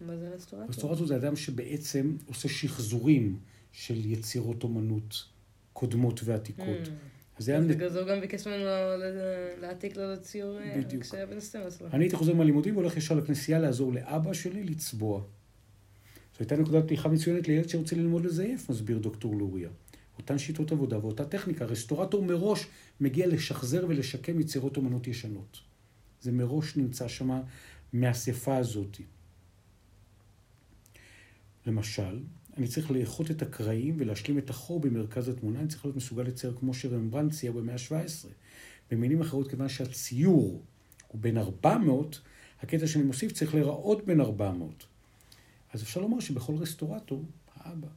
[0.00, 0.68] מה זה רסטורטור?
[0.68, 3.38] רסטורטור זה אדם שבעצם עושה שחזורים
[3.72, 5.24] של יצירות אומנות
[5.72, 6.86] קודמות ועתיקות.
[6.86, 6.90] אממ.
[7.38, 7.60] אז זה היה...
[7.60, 8.64] בגלל זה הוא גם ביקש ממנו
[9.60, 11.88] להעתיק לו לציור אה, כשהיה בן 12.
[11.92, 15.20] אני הייתי חוזר מהלימודים והולך ישר לכנסייה לעזור לאבא שלי לצבוע.
[15.20, 15.26] זו
[16.40, 19.68] הייתה נקודת פתיחה מצוינת לילד שרוצה ללמוד לזייף, מסביר דוקטור לוריה.
[20.20, 21.64] אותן שיטות עבודה ואותה טכניקה.
[21.64, 22.66] רסטורטור מראש
[23.00, 25.60] מגיע לשחזר ולשקם יצירות אומנות ישנות.
[26.20, 27.42] זה מראש נמצא שמה
[27.92, 28.96] מהאספה הזאת.
[31.66, 32.20] למשל,
[32.56, 36.56] אני צריך לאחות את הקרעים ולהשלים את החור במרכז התמונה, אני צריך להיות מסוגל לצייר
[36.58, 38.26] כמו שרמברנד צייר במאה ה-17.
[38.90, 40.62] במילים אחרות, כיוון שהציור
[41.08, 42.20] הוא בן 400,
[42.62, 44.86] הקטע שאני מוסיף צריך להיראות בן 400.
[45.72, 47.88] אז אפשר לומר שבכל רסטורטור, האבא,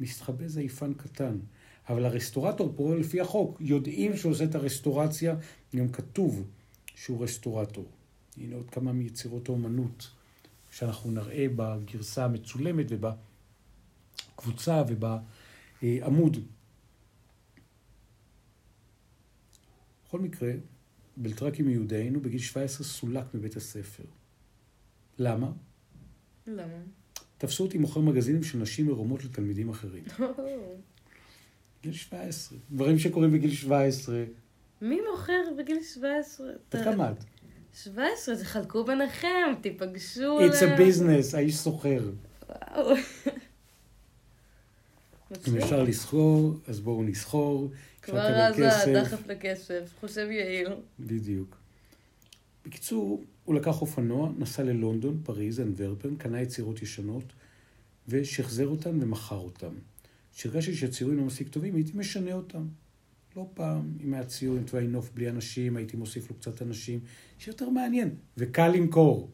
[0.00, 1.38] מתחבא זייפן קטן.
[1.90, 3.56] אבל הרסטורטור פועל לפי החוק.
[3.60, 5.36] יודעים שהוא עושה את הרסטורציה,
[5.76, 6.44] גם כתוב
[6.94, 7.90] שהוא רסטורטור.
[8.36, 10.10] הנה עוד כמה מיצירות האומנות
[10.70, 16.36] שאנחנו נראה בגרסה המצולמת ובקבוצה ובעמוד.
[20.06, 20.52] בכל מקרה,
[21.16, 24.04] בלטרקי מיודענו בגיל 17 סולק מבית הספר.
[25.18, 25.52] למה?
[26.46, 26.78] למה?
[27.38, 30.04] תפסו אותי מוכר מגזינים של נשים עירומות לתלמידים אחרים.
[31.82, 32.58] גיל 17.
[32.70, 34.24] דברים שקורים בגיל 17.
[34.82, 36.46] מי מוכר בגיל 17?
[36.72, 37.24] בת כמה את?
[37.74, 40.38] 17, תחלקו ביניכם, תיפגשו.
[40.40, 42.10] It's a business, האיש סוחר.
[42.48, 42.94] וואו.
[45.48, 47.70] אם אפשר לסחור, אז בואו נסחור.
[48.02, 50.68] כבר אז הדחף לכסף, חושב יעיל.
[51.00, 51.56] בדיוק.
[52.66, 57.24] בקיצור, הוא לקח אופנוע, נסע ללונדון, פריז, אנוורפן, קנה יצירות ישנות,
[58.08, 59.74] ושחזר אותן ומכר אותן.
[60.34, 62.66] כשהרגשתי שהציורים לא מספיק טובים, הייתי משנה אותם.
[63.36, 67.00] לא פעם, אם היה ציור עם תוואי נוף בלי אנשים, הייתי מוסיף לו קצת אנשים,
[67.38, 69.30] שיותר מעניין, וקל למכור.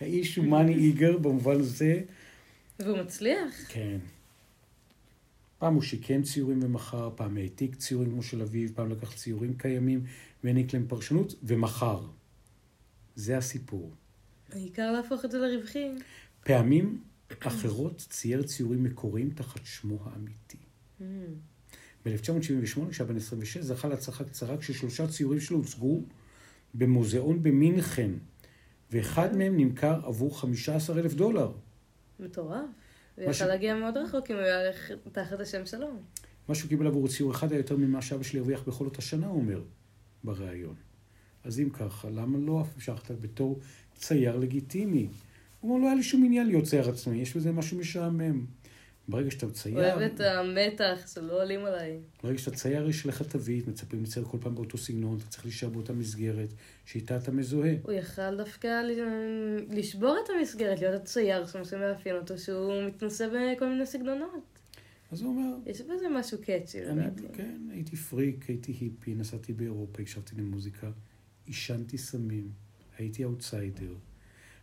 [0.00, 2.02] האיש הוא מאני איגר במובן הזה.
[2.78, 3.54] והוא מצליח.
[3.68, 3.98] כן.
[5.58, 10.04] פעם הוא שיקם ציורים ומכר, פעם העתיק ציורים כמו של אביו, פעם לקח ציורים קיימים
[10.44, 12.00] והעניק להם פרשנות, ומכר.
[13.16, 13.90] זה הסיפור.
[14.52, 15.88] העיקר להפוך את זה לרווחי.
[16.40, 17.02] פעמים
[17.40, 20.58] אחרות צייר ציורים מקוריים תחת שמו האמיתי.
[21.00, 21.02] Mm.
[22.04, 26.02] ב-1978, כשהיה בן 26, זכה להצלחה קצרה כששלושה ציורים שלו הוצגו
[26.74, 28.10] במוזיאון במינכן,
[28.90, 29.36] ואחד.
[29.36, 31.52] מהם נמכר עבור 15 אלף דולר.
[32.20, 32.64] מטורף.
[33.16, 34.72] הוא יכל להגיע מאוד רחוק אם הוא היה
[35.12, 35.88] תחת השם שלו.
[36.48, 39.26] מה שהוא קיבל עבור ציור אחד היה יותר ממה שאבא שלי הרוויח בכל אותה שנה,
[39.26, 39.62] הוא אומר,
[40.24, 40.74] בריאיון.
[41.44, 43.60] אז אם ככה, למה לא המשכת בתור
[43.94, 45.08] צייר לגיטימי?
[45.64, 48.46] הוא אומר, לא היה לי שום עניין להיות צייר עצמי, יש בזה משהו משעמם.
[49.08, 49.94] ברגע שאתה צייר...
[49.94, 51.98] אוהב את המתח שלא עולים עליי.
[52.22, 55.68] ברגע שאתה צייר, יש לך תווית, מצפים לצייר כל פעם באותו סגנון, אתה צריך להישאר
[55.68, 56.48] באותה מסגרת,
[56.84, 57.74] שאיתה אתה מזוהה.
[57.82, 58.82] הוא יכל דווקא
[59.70, 64.58] לשבור את המסגרת, להיות הצייר שמה שמאפיין אותו, שהוא מתנסה בכל מיני סגנונות.
[65.10, 65.70] אז הוא אומר...
[65.70, 67.22] יש בזה משהו catchy, לדעתי.
[67.32, 70.90] כן, הייתי פריק, הייתי היפי, נסעתי באירופה, הקשבתי למוזיקה,
[71.46, 72.48] עישנתי סמים,
[72.98, 73.94] הייתי אאוטסיידר.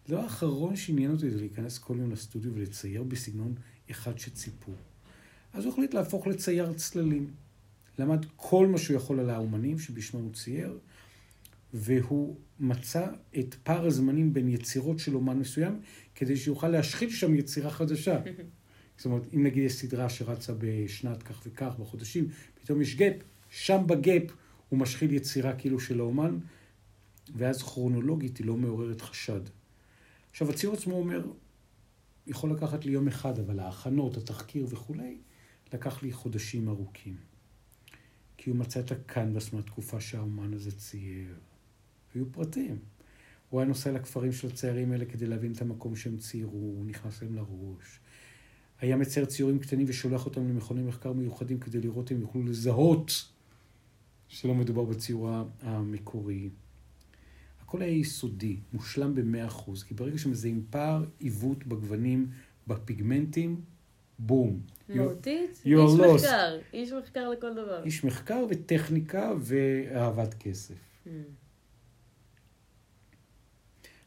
[0.06, 3.56] הדבר האחרון שעניין אותי זה להיכנס כל יום לסטודיו ולצייר בסגנון
[3.92, 4.72] אחד שציפו.
[5.54, 7.32] אז הוא החליט להפוך לצייר צללים.
[8.00, 10.78] למד כל מה שהוא יכול על האומנים שבשמם הוא צייר,
[11.74, 13.08] והוא מצא
[13.40, 15.80] את פער הזמנים בין יצירות של אומן מסוים,
[16.16, 18.20] כדי שיוכל להשחיל שם יצירה חדשה.
[18.98, 22.28] זאת אומרת, אם נגיד יש סדרה שרצה בשנת כך וכך, בחודשים,
[22.62, 23.16] פתאום יש gap,
[23.50, 24.24] שם ב gap
[24.70, 26.38] הוא משחיל יצירה כאילו של האומן,
[27.36, 29.42] ואז כרונולוגית היא לא מעוררת חשד.
[30.32, 31.32] עכשיו, הציור עצמו אומר,
[32.28, 35.18] יכול לקחת לי יום אחד, אבל ההכנות, התחקיר וכולי,
[35.74, 37.16] לקח לי חודשים ארוכים.
[38.38, 41.36] כי הוא מצא את הקנבס מהתקופה שהאומן הזה צייר.
[42.16, 42.80] היו פרטים.
[43.50, 47.22] הוא היה נוסע לכפרים של הציירים האלה כדי להבין את המקום שהם ציירו, הוא נכנס
[47.22, 48.00] להם לראש.
[48.80, 53.12] היה מצייר ציורים קטנים ושולח אותם למכוני מחקר מיוחדים כדי לראות אם יוכלו לזהות
[54.28, 55.30] שלא מדובר בציור
[55.62, 56.50] המקורי.
[57.72, 62.28] הכל היה יסודי, מושלם במאה אחוז, כי ברגע שמזהים פער, עיוות בגוונים,
[62.68, 63.62] בפיגמנטים,
[64.20, 64.60] בום.
[64.90, 66.16] מהותית, איש lost.
[66.16, 67.84] מחקר, איש מחקר לכל דבר.
[67.84, 70.74] איש מחקר וטכניקה ואהבת כסף.
[71.06, 71.10] Mm.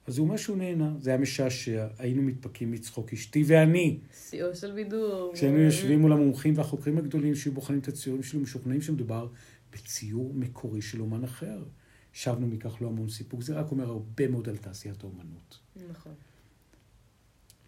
[0.07, 3.98] אז הוא אומר שהוא נהנה, זה היה משעשע, היינו מתפקים מצחוק, אשתי ואני.
[4.29, 5.31] שיאו של בידור.
[5.35, 9.29] כשהיינו יושבים מול המומחים והחוקרים הגדולים שהיו בוחנים את הציורים שלו, משוכנעים שמדובר
[9.72, 11.59] בציור מקורי של אומן אחר.
[12.14, 15.59] שבנו מכך לא המון סיפוק, זה רק אומר הרבה מאוד על תעשיית האומנות.
[15.90, 16.12] נכון.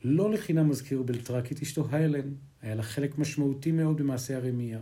[0.05, 4.81] לא לחינם מזכיר בלטרק את אשתו היילן, היה לה חלק משמעותי מאוד במעשה הרמייה.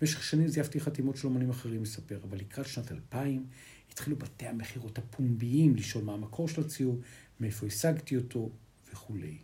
[0.00, 3.46] במשך שנים זייפתי חתימות של אומנים אחרים, מספר, אבל לקראת שנת 2000
[3.92, 7.00] התחילו בתי המכירות הפומביים לשאול מה המקור של הציור,
[7.40, 8.50] מאיפה השגתי אותו
[8.92, 9.38] וכולי.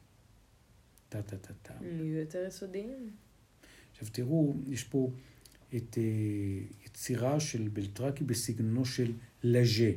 [1.08, 1.74] טה טה טה טה.
[2.20, 3.10] יותר יסודיים.
[3.92, 5.10] עכשיו תראו, יש פה
[5.76, 6.02] את אה,
[6.86, 9.90] יצירה של בלטרקי בסגנונו של לז'ה.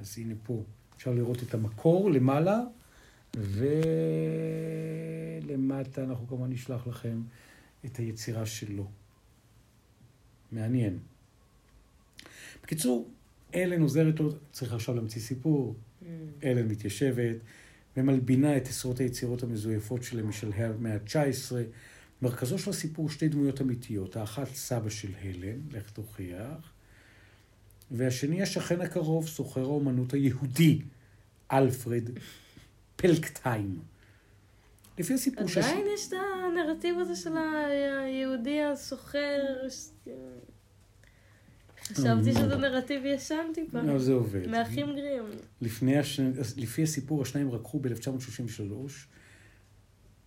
[0.00, 0.62] אז הנה פה,
[0.96, 2.60] אפשר לראות את המקור למעלה,
[5.44, 7.22] ולמטה אנחנו כמובן נשלח לכם
[7.84, 8.90] את היצירה שלו.
[10.52, 10.98] מעניין.
[12.62, 13.10] בקיצור,
[13.54, 15.74] אלן עוזרת לו, צריך עכשיו להמציא סיפור.
[15.74, 16.04] Mm.
[16.44, 17.36] אלן מתיישבת
[17.96, 21.52] ומלבינה את עשרות היצירות המזויפות שלהם משלהי המאה ה-19.
[22.22, 26.72] מרכזו של הסיפור שתי דמויות אמיתיות, האחת סבא של הלן, לך תוכיח,
[27.90, 30.82] והשני השכן הקרוב, סוחר האומנות היהודי,
[31.52, 32.10] אלפרד
[32.96, 33.80] פלקטיים.
[34.98, 35.60] לפי הסיפור של...
[35.60, 39.40] עדיין יש את הנרטיב הזה של היהודי הסוחר.
[39.68, 39.88] ש-
[41.82, 43.80] חשבתי שזה נרטיב ישן טיפה.
[43.80, 44.46] לא, זה עובד.
[44.46, 45.24] מהאחים גרים.
[45.60, 46.20] לפני הש...
[46.56, 48.90] לפי הסיפור, השניים רקחו ב-1933.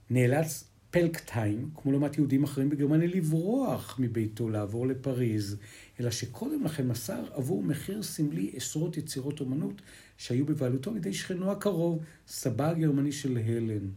[0.10, 0.64] נאלץ
[0.96, 5.58] פלקטיים, כמו לעומת יהודים אחרים בגרמניה, לברוח מביתו, לעבור לפריז,
[6.00, 9.82] אלא שקודם לכן מסר עבור מחיר סמלי עשרות יצירות אומנות
[10.18, 13.90] שהיו בבעלותו על ידי שכנו הקרוב, סבא הגרמני של הלן.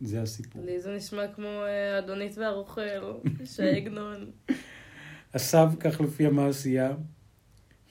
[0.00, 0.64] זה הסיפור.
[0.64, 2.80] לי זה נשמע כמו אה, אדונית והרוכל,
[3.54, 4.30] שעגנון.
[5.34, 6.94] הסב, כך לפי המעשייה,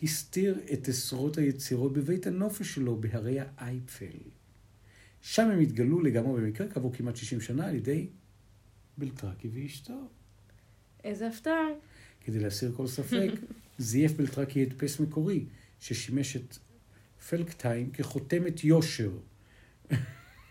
[0.04, 4.18] הסתיר את עשרות היצירות בבית הנופש שלו בהרי האייפל.
[5.22, 8.08] שם הם התגלו לגמרי במקרה כעבור כמעט 60 שנה על ידי
[8.98, 10.08] בלטרקי ואשתו.
[11.04, 11.68] איזה הפתעה.
[12.22, 13.30] כדי להסיר כל ספק,
[13.78, 15.46] זייף בלטרקי הדפס מקורי,
[15.80, 16.58] ששימש את
[17.30, 19.12] פלקטיים כחותמת יושר.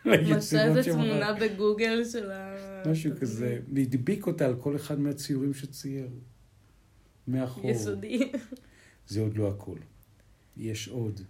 [0.05, 1.33] מצא איזה תמונה.
[1.33, 2.57] בגוגל של ה...
[2.91, 6.09] משהו כזה, והדביק אותה על כל אחד מהציורים שצייר.
[7.29, 7.71] מאחור.
[7.71, 8.33] יסודי.
[9.07, 9.77] זה עוד לא הכל.
[10.57, 11.21] יש עוד.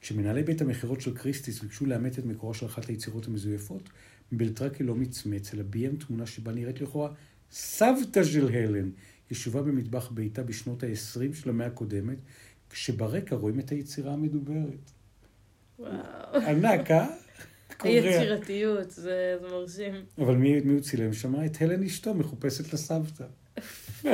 [0.00, 3.88] כשמנהלי בית המכירות של קריסטיס ביקשו לאמת את מקורה של אחת היצירות המזויפות,
[4.32, 7.10] בלטרקי לא מצמץ, אלא ביים תמונה שבה נראית לכאורה
[7.50, 8.90] סבתא של הלן,
[9.30, 12.18] ישובה במטבח ביתה בשנות ה-20 של המאה הקודמת,
[12.70, 14.90] כשברקע רואים את היצירה המדוברת.
[15.78, 15.92] וואו.
[16.46, 17.06] ענק, אה?
[17.82, 19.94] היצירתיות, זה זה מרשים.
[20.18, 21.44] אבל מי, מי הוא צילם שם?
[21.46, 23.24] את הלן אשתו, מחופשת לסבתא.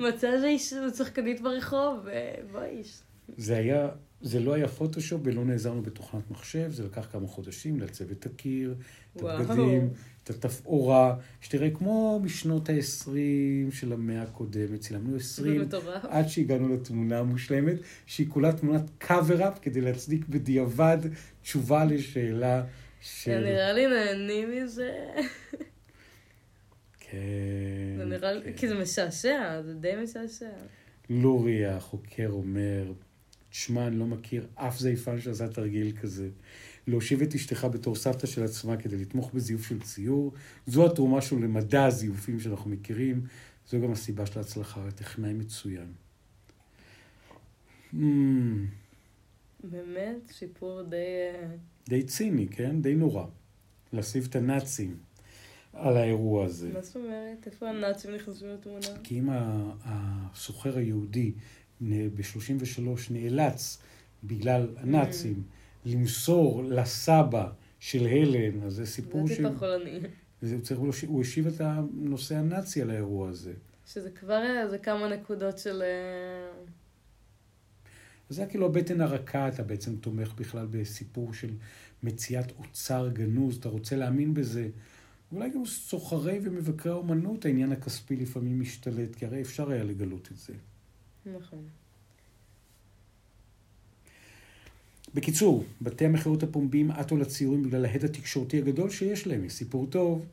[0.00, 3.00] מצא איזה איש, שחקנית ברחוב, אה, בוא איש.
[3.36, 3.88] זה היה,
[4.22, 8.74] זה לא היה פוטושופ ולא נעזרנו בתוכנת מחשב, זה לקח כמה חודשים לעצב את הקיר,
[9.16, 9.22] את.
[9.22, 9.90] הבגדים,
[10.24, 16.04] את התפאורה, שתראה כמו בשנות ה-20 של המאה הקודמת, צילמנו זה 20 מטורף.
[16.04, 17.76] עד שהגענו לתמונה המושלמת,
[18.06, 20.98] שהיא כולה תמונת cover-up כדי להצדיק בדיעבד
[21.42, 22.64] תשובה לשאלה
[23.00, 23.40] של...
[23.40, 24.92] נראה לי נהנים מזה.
[27.00, 27.18] כן.
[27.98, 28.52] זה נראה לי, כן.
[28.52, 30.50] כי זה משעשע, זה די משעשע.
[31.10, 32.92] לורי החוקר אומר,
[33.50, 36.28] תשמע, אני לא מכיר אף זייפן שעשה תרגיל כזה.
[36.86, 40.32] להושיב את אשתך בתור סבתא של עצמה כדי לתמוך בזיוף של ציור,
[40.66, 43.26] זו התרומה שלו למדע הזיופים שאנחנו מכירים,
[43.68, 45.92] זו גם הסיבה של ההצלחה, טכנאי מצוין.
[47.94, 47.98] Mm.
[49.64, 50.96] באמת, שיפור די...
[50.96, 51.56] אה,
[51.88, 52.82] די ציני, כן?
[52.82, 53.24] די נורא.
[53.92, 54.96] להוסיף את הנאצים
[55.72, 56.72] על האירוע הזה.
[56.72, 57.46] מה זאת אומרת?
[57.46, 58.86] איפה הנאצים נכנסו לתמונה?
[59.02, 59.28] כי אם
[59.84, 61.32] הסוחר היהודי
[61.80, 63.78] ב-33 נאלץ
[64.24, 65.42] בגלל הנאצים
[65.84, 69.36] למסור לסבא של הלן, אז זה זה סיפור ש...
[69.36, 70.00] טיפה חולני.
[70.42, 70.56] זה-
[71.06, 73.52] הוא השיב את הנושא הנאצי על האירוע הזה.
[73.86, 75.82] שזה כבר אה, זה כמה נקודות של...
[75.82, 76.62] אה,
[78.30, 81.50] אז זה היה כאילו הבטן הרכה, אתה בעצם תומך בכלל בסיפור של
[82.02, 84.68] מציאת אוצר גנוז, אתה רוצה להאמין בזה.
[85.32, 90.36] אולי גם סוחרי ומבקרי האומנות, העניין הכספי לפעמים משתלט, כי הרי אפשר היה לגלות את
[90.36, 90.52] זה.
[91.36, 91.68] נכון.
[95.14, 100.26] בקיצור, בתי המכירות הפומביים עטו לציורים בגלל ההד התקשורתי הגדול שיש להם, יש סיפור טוב.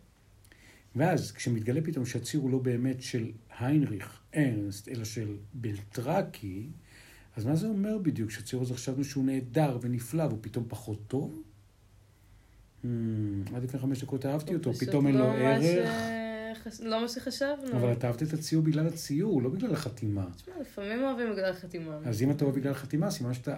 [0.96, 6.68] ואז, כשמתגלה פתאום שהציור הוא לא באמת של היינריך ארנסט, אלא של בלטרקי,
[7.36, 8.32] אז מה זה אומר בדיוק?
[8.32, 11.42] שהציור הזה חשבנו שהוא נהדר ונפלא, והוא פתאום פחות טוב?
[12.84, 12.88] Hmm,
[13.56, 16.25] עד לפני חמש דקות אהבתי אותו, פתאום אין לו ערך.
[16.66, 17.72] שחש- לא מה שחשבנו.
[17.78, 20.26] אבל אתה אהבת את הציור בגלל הציור, לא בגלל החתימה.
[20.36, 21.98] תשמע, לפעמים אוהבים בגלל החתימה.
[22.06, 23.56] אז אם אתה אוהב בגלל חתימה, סימן שאתה...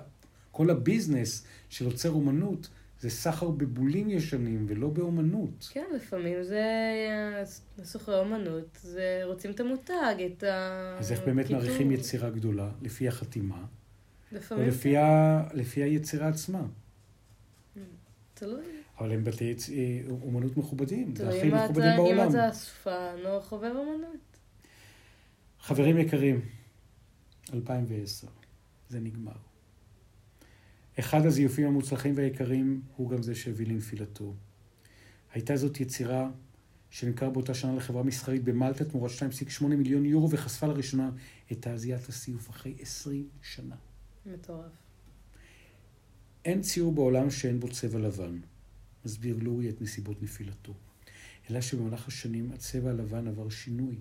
[0.51, 2.67] כל הביזנס של עוצר אומנות
[2.99, 5.69] זה סחר בבולים ישנים ולא באומנות.
[5.71, 6.63] כן, לפעמים זה
[7.37, 7.43] אה,
[7.85, 10.95] סוחרי אומנות, זה רוצים את המותג, את ה...
[10.99, 11.49] אז איך באמת.
[11.49, 12.69] מעריכים יצירה גדולה?
[12.81, 13.65] לפי החתימה,
[14.31, 15.43] לפעמים לפי, ה...
[15.53, 16.61] לפי היצירה עצמה.
[18.33, 18.63] תלוי.
[18.99, 19.53] אבל הם בתי.
[19.73, 22.29] אה, אומנות מכובדים, זה הכי אם אתה- מכובדים אם בעולם.
[22.29, 24.37] אתה אספן או חובב אומנות.
[25.59, 26.41] חברים יקרים,
[27.53, 28.27] 2010,
[28.89, 29.31] זה נגמר.
[30.99, 34.33] אחד הזיופים המוצלחים והיקרים הוא גם זה שהביא לנפילתו.
[35.33, 36.29] הייתה זאת יצירה
[36.89, 41.11] שנמכר באותה שנה לחברה מסחרית במלטה תמורת 2.8 מיליון יורו וחשפה לראשונה
[41.51, 43.75] את תעשיית הסיוף אחרי 20 שנה.
[44.25, 44.71] מטורף.
[46.45, 48.39] אין ציור בעולם שאין בו צבע לבן.
[49.07, 50.73] מסביר לורי את נסיבות נפילתו.
[51.49, 53.95] אלא שבמהלך השנים הצבע הלבן עבר שינוי.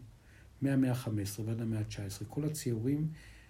[0.62, 3.09] מהמאה ה-15 ועד המאה ה-19, כל הציורים,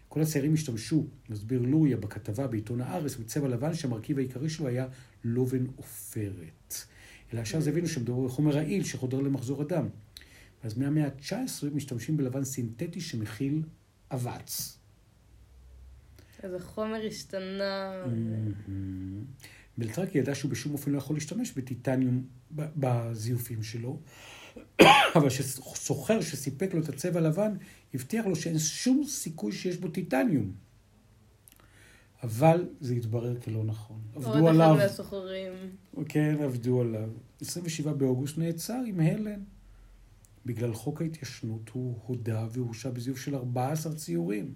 [0.08, 4.86] כל הציירים השתמשו, מסביר לוריה בכתבה בעיתון הארץ, בצבע לבן שהמרכיב העיקרי שלו היה
[5.24, 6.74] לובן עופרת.
[7.32, 9.88] אלא שאז הבינו שמדובר בחומר רעיל שחודר למחזור הדם.
[10.62, 13.62] אז מהמאה ה-19 משתמשים בלבן סינתטי שמכיל
[14.10, 14.78] אבץ.
[16.42, 18.04] אז החומר השתנה.
[19.78, 24.00] בלטרקי ידע שהוא בשום אופן לא יכול להשתמש בטיטניום בזיופים שלו,
[25.16, 27.52] אבל שסוחר שסיפק לו את הצבע הלבן,
[27.94, 30.52] הבטיח לו שאין שום סיכוי שיש בו טיטניום.
[32.22, 34.00] אבל זה התברר כלא נכון.
[34.14, 35.52] עבדו עוד אחד עליו, מהסוחרים.
[36.08, 37.10] כן, עבדו עליו.
[37.40, 39.40] 27 באוגוסט נעצר עם הלן.
[40.46, 44.54] בגלל חוק ההתיישנות הוא הודה והורשע בזיוף של 14 ציורים.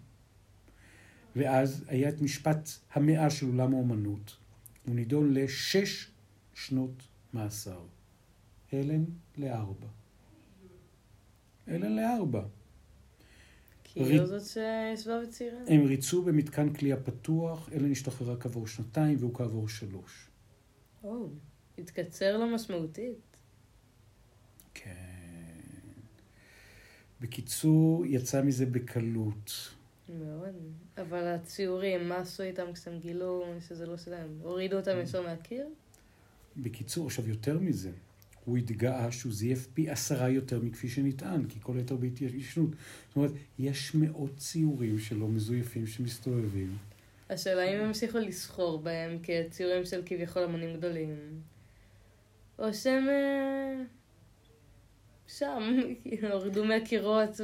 [1.37, 4.37] ואז היה את משפט המאה של עולם האומנות.
[4.86, 6.10] הוא נידון לשש
[6.54, 7.02] שנות
[7.34, 7.80] מאסר.
[8.72, 9.04] הלן
[9.38, 9.86] לארבע.
[11.66, 12.42] הלן לארבע.
[13.84, 15.58] כי ריק- לא זאת שישבה וציירה.
[15.68, 20.26] הם ריצו במתקן כליאה פתוח, הלן השתחררה כעבור שנתיים והוא כעבור שלוש.
[21.04, 21.28] או,
[21.78, 23.36] התקצר לו משמעותית.
[24.74, 24.94] כן.
[27.20, 29.70] בקיצור, יצא מזה בקלות.
[30.18, 30.54] מאוד.
[30.98, 34.38] אבל הציורים, מה עשו איתם כשהם גילו שזה לא שלהם?
[34.42, 35.66] הורידו אותם ישר מהקיר?
[36.56, 37.90] בקיצור, עכשיו יותר מזה,
[38.44, 42.70] הוא התגאה שהוא זייף פי עשרה יותר מכפי שנטען, כי כל היתר בהתיישנות.
[43.08, 46.76] זאת אומרת, יש מאות ציורים שלא מזויפים שמסתובבים.
[47.30, 51.40] השאלה אם הם המשיכו לסחור בהם כציורים של כביכול אמנים גדולים,
[52.58, 53.82] או שהם אה,
[55.26, 57.40] שם, כאילו, הורדו מהקירות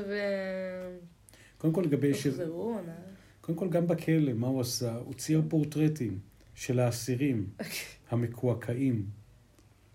[1.73, 2.15] קודם כל, לגבי...
[2.15, 2.27] ש...
[2.27, 2.81] והוחזרו.
[2.87, 2.93] נא.
[3.41, 4.95] קודם כל, גם בכלא, מה הוא עשה?
[4.97, 6.19] הוא צייר פורטרטים
[6.55, 7.47] של האסירים
[8.11, 9.07] המקועקעים.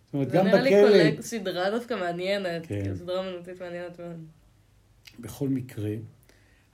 [0.06, 0.90] זאת אומרת, זה גם נראה לי בכלא...
[0.90, 2.82] קולק סדרה דווקא מעניינת, כן.
[2.82, 4.26] כאילו, סדרה אמנותית מעניינת מאוד.
[5.20, 5.96] בכל מקרה,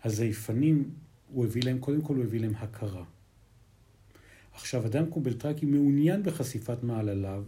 [0.04, 0.90] הזייפנים,
[1.28, 3.04] הוא הביא להם, קודם כל הוא הביא להם הכרה.
[4.54, 7.44] עכשיו, אדם כמו בלטרקי מעוניין בחשיפת מעלליו,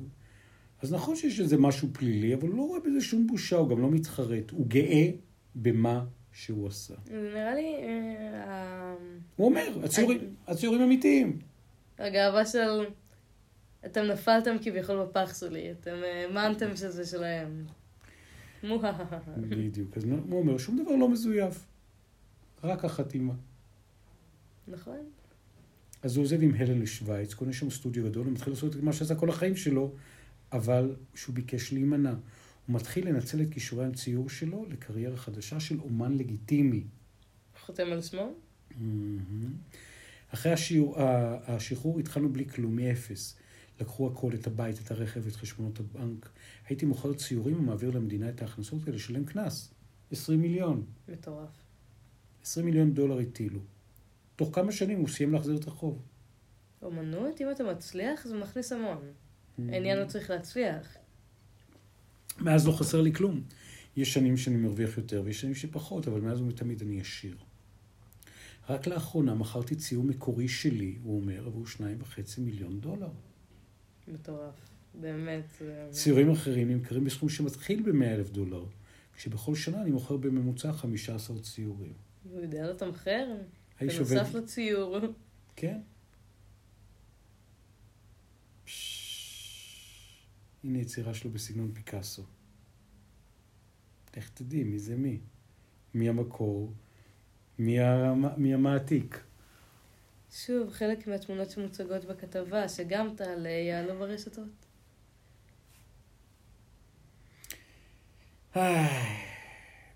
[0.82, 3.82] אז נכון שיש איזה משהו פלילי, אבל הוא לא רואה בזה שום בושה, הוא גם
[3.82, 4.52] לא מתחרט.
[4.52, 5.10] הוא גאה
[5.56, 6.06] במה
[6.40, 6.94] שהוא עשה.
[7.06, 8.96] זה נראה לי אה,
[9.36, 11.40] הוא אומר, הציורים, הציורים אמיתיים.
[11.98, 12.86] הגאווה של...
[13.86, 17.66] אתם נפלתם כביכול בפח שלי, אתם האמנתם שזה שלהם.
[19.50, 19.98] בדיוק.
[19.98, 21.66] אז הוא אומר, שום דבר לא מזויף,
[22.64, 23.34] רק החתימה.
[24.68, 24.98] נכון?
[26.04, 28.94] אז הוא עוזב עם הלן לשוויץ, קונה שם סטודיו גדול, הוא מתחיל לעשות את מה
[28.94, 29.92] שעשה כל החיים שלו,
[30.52, 32.14] אבל שהוא ביקש להימנע.
[32.70, 36.84] הוא מתחיל לנצל את כישורי הציור שלו לקריירה חדשה של אומן לגיטימי.
[37.66, 38.34] חותם על שמו?
[38.78, 39.54] מהמם.
[40.34, 40.96] אחרי השיעור,
[41.48, 43.38] השחרור התחלנו בלי כלום, מאפס.
[43.80, 46.30] לקחו הכל, את הבית, את הרכב, את חשבונות הבנק.
[46.68, 49.74] הייתי מוכר ציורים ומעביר למדינה את ההכנסות כדי לשלם קנס.
[50.12, 50.86] 20 מיליון.
[51.08, 51.50] מטורף.
[52.44, 53.60] 20 מיליון דולר הטילו.
[54.36, 56.02] תוך כמה שנים הוא סיים להחזיר את החוב.
[56.82, 59.02] אומנות, אם אתה מצליח, זה מכניס המון.
[59.58, 60.98] העניין לא צריך להצליח.
[62.42, 63.42] מאז לא חסר לי כלום.
[63.96, 67.38] יש שנים שאני מרוויח יותר ויש שנים שפחות, אבל מאז ומתמיד אני עשיר.
[68.70, 73.10] רק לאחרונה מכרתי ציור מקורי שלי, הוא אומר, עבור שניים וחצי מיליון דולר.
[74.08, 74.70] מטורף.
[75.02, 75.62] באמת.
[75.92, 78.66] ציורים אחרים נמכרים בסכום שמתחיל ב-100 אלף דולר,
[79.16, 81.94] כשבכל שנה אני מוכר בממוצע 15 ציורים.
[82.32, 83.28] הוא יודע לתמחר?
[83.82, 84.34] בנוסף.
[84.34, 84.98] לציור.
[85.56, 85.80] כן.
[90.64, 92.24] הנה יצירה שלו בסגנון פיקאסו.
[94.16, 95.20] איך תדעי מי זה מי?
[95.94, 96.74] מי המקור?
[97.60, 98.26] מי, המ...
[98.38, 99.24] מי המעתיק?
[100.32, 104.66] שוב, חלק מהתמונות שמוצגות בכתבה, שגם תעלה, יעלו ברשתות.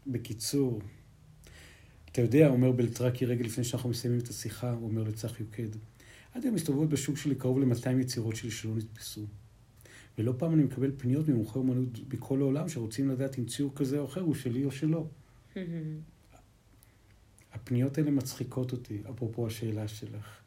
[0.07, 0.82] בקיצור,
[2.11, 5.70] אתה יודע, אומר בלטרקי רגע לפני שאנחנו מסיימים את השיחה, הוא אומר לצח יוקד,
[6.34, 9.26] עד היום מסתובבות בשוק שלי קרוב ל-200 יצירות שלי שלא נתפסו.
[10.18, 14.05] ולא פעם אני מקבל פניות ממומחי אומנות בכל העולם שרוצים לדעת אם ציור כזה או
[14.05, 15.05] אחר הוא שלי או שלא.
[17.53, 20.39] הפניות האלה מצחיקות אותי, אפרופו השאלה שלך.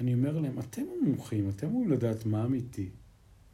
[0.00, 2.88] אני אומר להם, אתם המומחים, אתם אמורים לדעת מה אמיתי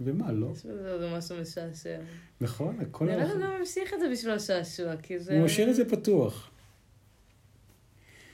[0.00, 0.52] ומה לא.
[0.54, 1.98] זה משהו משעשע.
[2.40, 3.04] נכון, הכל...
[3.04, 5.36] נראה הלך- לי הוא גם המשיך את זה בשביל השעשוע, כי זה...
[5.38, 6.50] הוא משאיר את זה פתוח.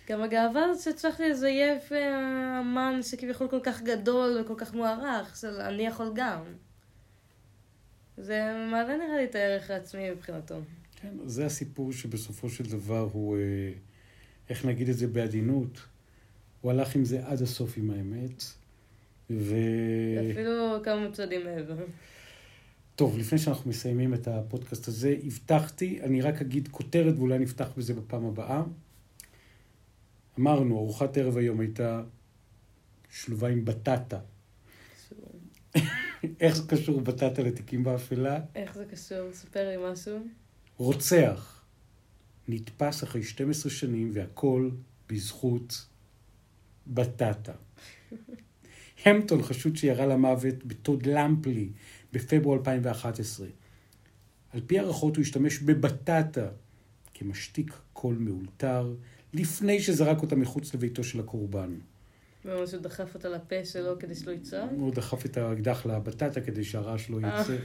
[0.08, 5.60] גם הגאווה הזאת שהצלחתי לזייף אה, אמן שכביכול כל כך גדול וכל כך מוערך, של
[5.60, 6.40] אני יכול גם.
[8.18, 10.60] זה מעלה נראה לי את הערך העצמי מבחינתו.
[10.96, 13.72] כן, זה הסיפור שבסופו של דבר הוא, אה,
[14.48, 15.80] איך נגיד את זה בעדינות,
[16.60, 18.44] הוא הלך עם זה עד הסוף עם האמת.
[19.30, 19.54] ו...
[20.32, 21.84] אפילו כמה צעדים מעבר.
[22.96, 27.94] טוב, לפני שאנחנו מסיימים את הפודקאסט הזה, הבטחתי, אני רק אגיד כותרת ואולי נפתח בזה
[27.94, 28.62] בפעם הבאה.
[30.38, 32.02] אמרנו, ארוחת ערב היום הייתה
[33.10, 34.18] שלובה עם בטטה.
[36.40, 38.40] איך זה קשור בטטה לתיקים באפלה?
[38.54, 39.32] איך זה קשור?
[39.32, 40.18] ספר לי משהו.
[40.76, 41.64] רוצח
[42.48, 44.70] נתפס אחרי 12 שנים והכל
[45.08, 45.86] בזכות
[46.86, 47.52] בטטה.
[49.04, 51.68] המפטון חשוד שירה למוות בטוד למפלי
[52.12, 53.46] בפברואר 2011.
[54.52, 56.48] על פי הערכות הוא השתמש בבטטה
[57.14, 58.94] כמשתיק קול מאולתר
[59.32, 61.74] לפני שזרק אותה מחוץ לביתו של הקורבן.
[62.44, 64.70] ממש הוא דחף אותה לפה שלו כדי שלא יצעק.
[64.76, 67.40] הוא דחף את האקדח לבטטה כדי שהרעש לא אה.
[67.40, 67.56] יצא.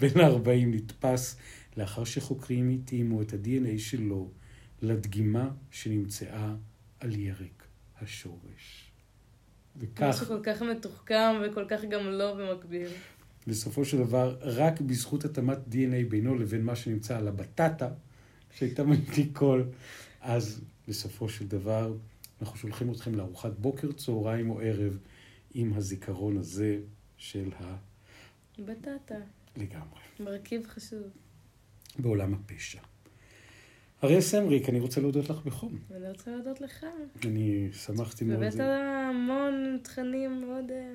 [0.00, 1.36] בן ה-40 נתפס
[1.76, 4.30] לאחר שחוקרים התאימו את ה-DNA שלו
[4.82, 6.54] לדגימה שנמצאה
[7.00, 7.66] על ירק
[8.00, 8.90] השורש.
[9.76, 12.88] משהו וכך, כל כך מתוחכם וכל כך גם לא במקביל.
[13.46, 17.88] בסופו של דבר, רק בזכות התאמת DNA בינו לבין מה שנמצא על הבטטה,
[18.54, 19.64] שהייתה מנהיג קול,
[20.20, 21.94] אז בסופו של דבר,
[22.44, 24.98] אנחנו שולחים אתכם לארוחת בוקר, צהריים או ערב
[25.54, 26.78] עם הזיכרון הזה
[27.16, 27.76] של ה...
[28.58, 29.18] בטטה.
[29.56, 30.00] לגמרי.
[30.20, 31.02] מרכיב חשוב.
[31.98, 32.80] בעולם הפשע.
[34.04, 35.78] אריאל סמריק, אני רוצה להודות לך בחום.
[35.90, 36.86] ואני רוצה להודות לך.
[37.24, 38.40] אני שמחתי מאוד.
[38.40, 40.70] באמת היה המון תכנים מאוד...
[40.70, 40.94] אה,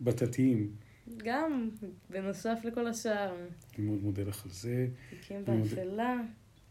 [0.00, 0.70] בתתיים.
[1.16, 1.70] גם,
[2.10, 3.34] בנוסף לכל השאר.
[3.78, 4.88] אני מאוד מודה לך על זה.
[5.10, 6.20] תיקים אני באפלה.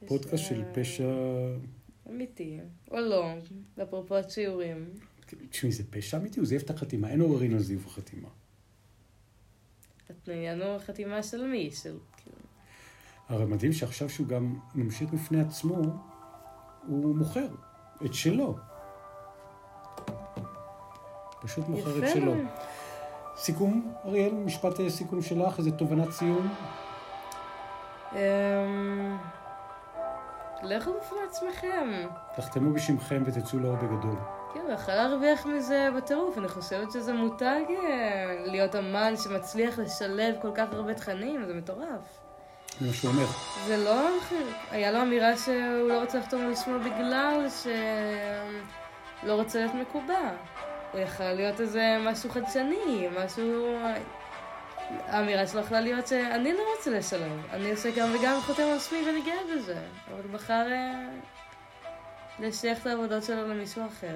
[0.06, 1.14] פודקאסט של פשע...
[2.10, 2.60] אמיתי.
[2.92, 3.34] או לא,
[3.84, 4.90] אפרופו הציורים.
[5.50, 8.30] תשמעי, זה פשע אמיתי, הוא זייף את החתימה, אין עוררין על זיוף החתימה.
[10.10, 11.72] התניינו החתימה של מי?
[11.72, 11.98] של...
[12.18, 12.36] כאילו,
[13.28, 15.82] הרי מדהים שעכשיו שהוא גם ממשיך בפני עצמו,
[16.88, 17.48] הוא מוכר
[18.06, 18.58] את שלו.
[21.42, 22.14] פשוט מוכר את יפה.
[22.14, 22.34] שלו.
[23.38, 26.54] סיכום, אריאל, משפט סיכום שלך, איזה תובנת סיום?
[30.64, 32.08] לכו בפני עצמכם.
[32.36, 34.16] תחתמו בשמכם ותצאו לאור בגדול.
[34.54, 36.38] כן, הוא יכול להרוויח מזה בטירוף.
[36.38, 42.20] אני חושבת שזה מותג אה, להיות אמן שמצליח לשלב כל כך הרבה תכנים, זה מטורף.
[42.80, 43.26] זה מה שהוא אומר.
[43.68, 44.10] זה לא...
[44.72, 50.30] היה לו אמירה שהוא לא רוצה לחתום על שמו בגלל שלא רוצה להיות מקובע.
[50.92, 53.78] הוא יכל להיות איזה משהו חדשני, משהו...
[54.90, 57.42] האמירה שלו יכלה להיות שאני לא רוצה לשלם.
[57.52, 59.78] אני עושה גם וגם חותם על שמי ואני גאה בזה.
[60.08, 61.10] אבל הוא בחר אה,
[62.40, 64.16] לשייך את העבודות שלו למישהו אחר.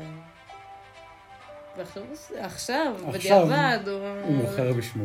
[1.78, 2.04] ועכשיו,
[2.38, 4.08] עכשיו, עכשיו בדיעבד, הוא...
[4.24, 5.04] הוא מוכר בשמו.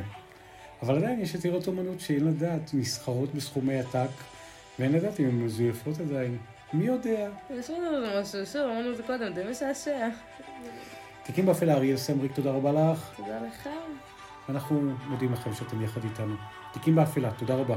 [0.83, 4.11] אבל עדיין יש יצירות אומנות שאין לדעת, נסחרות בסכומי עתק,
[4.79, 6.39] ואין לדעת אם הן מזויפות עדיין.
[6.73, 7.29] מי יודע?
[7.51, 10.09] יש לנו משהו, שוב, אמרנו את זה קודם, די משעשע.
[11.23, 13.11] תיקים באפלה, אריאל סמריק, תודה רבה לך.
[13.17, 13.69] תודה לך.
[14.49, 16.35] אנחנו מודים לכם שאתם יחד איתנו.
[16.73, 17.77] תיקים באפלה, תודה רבה.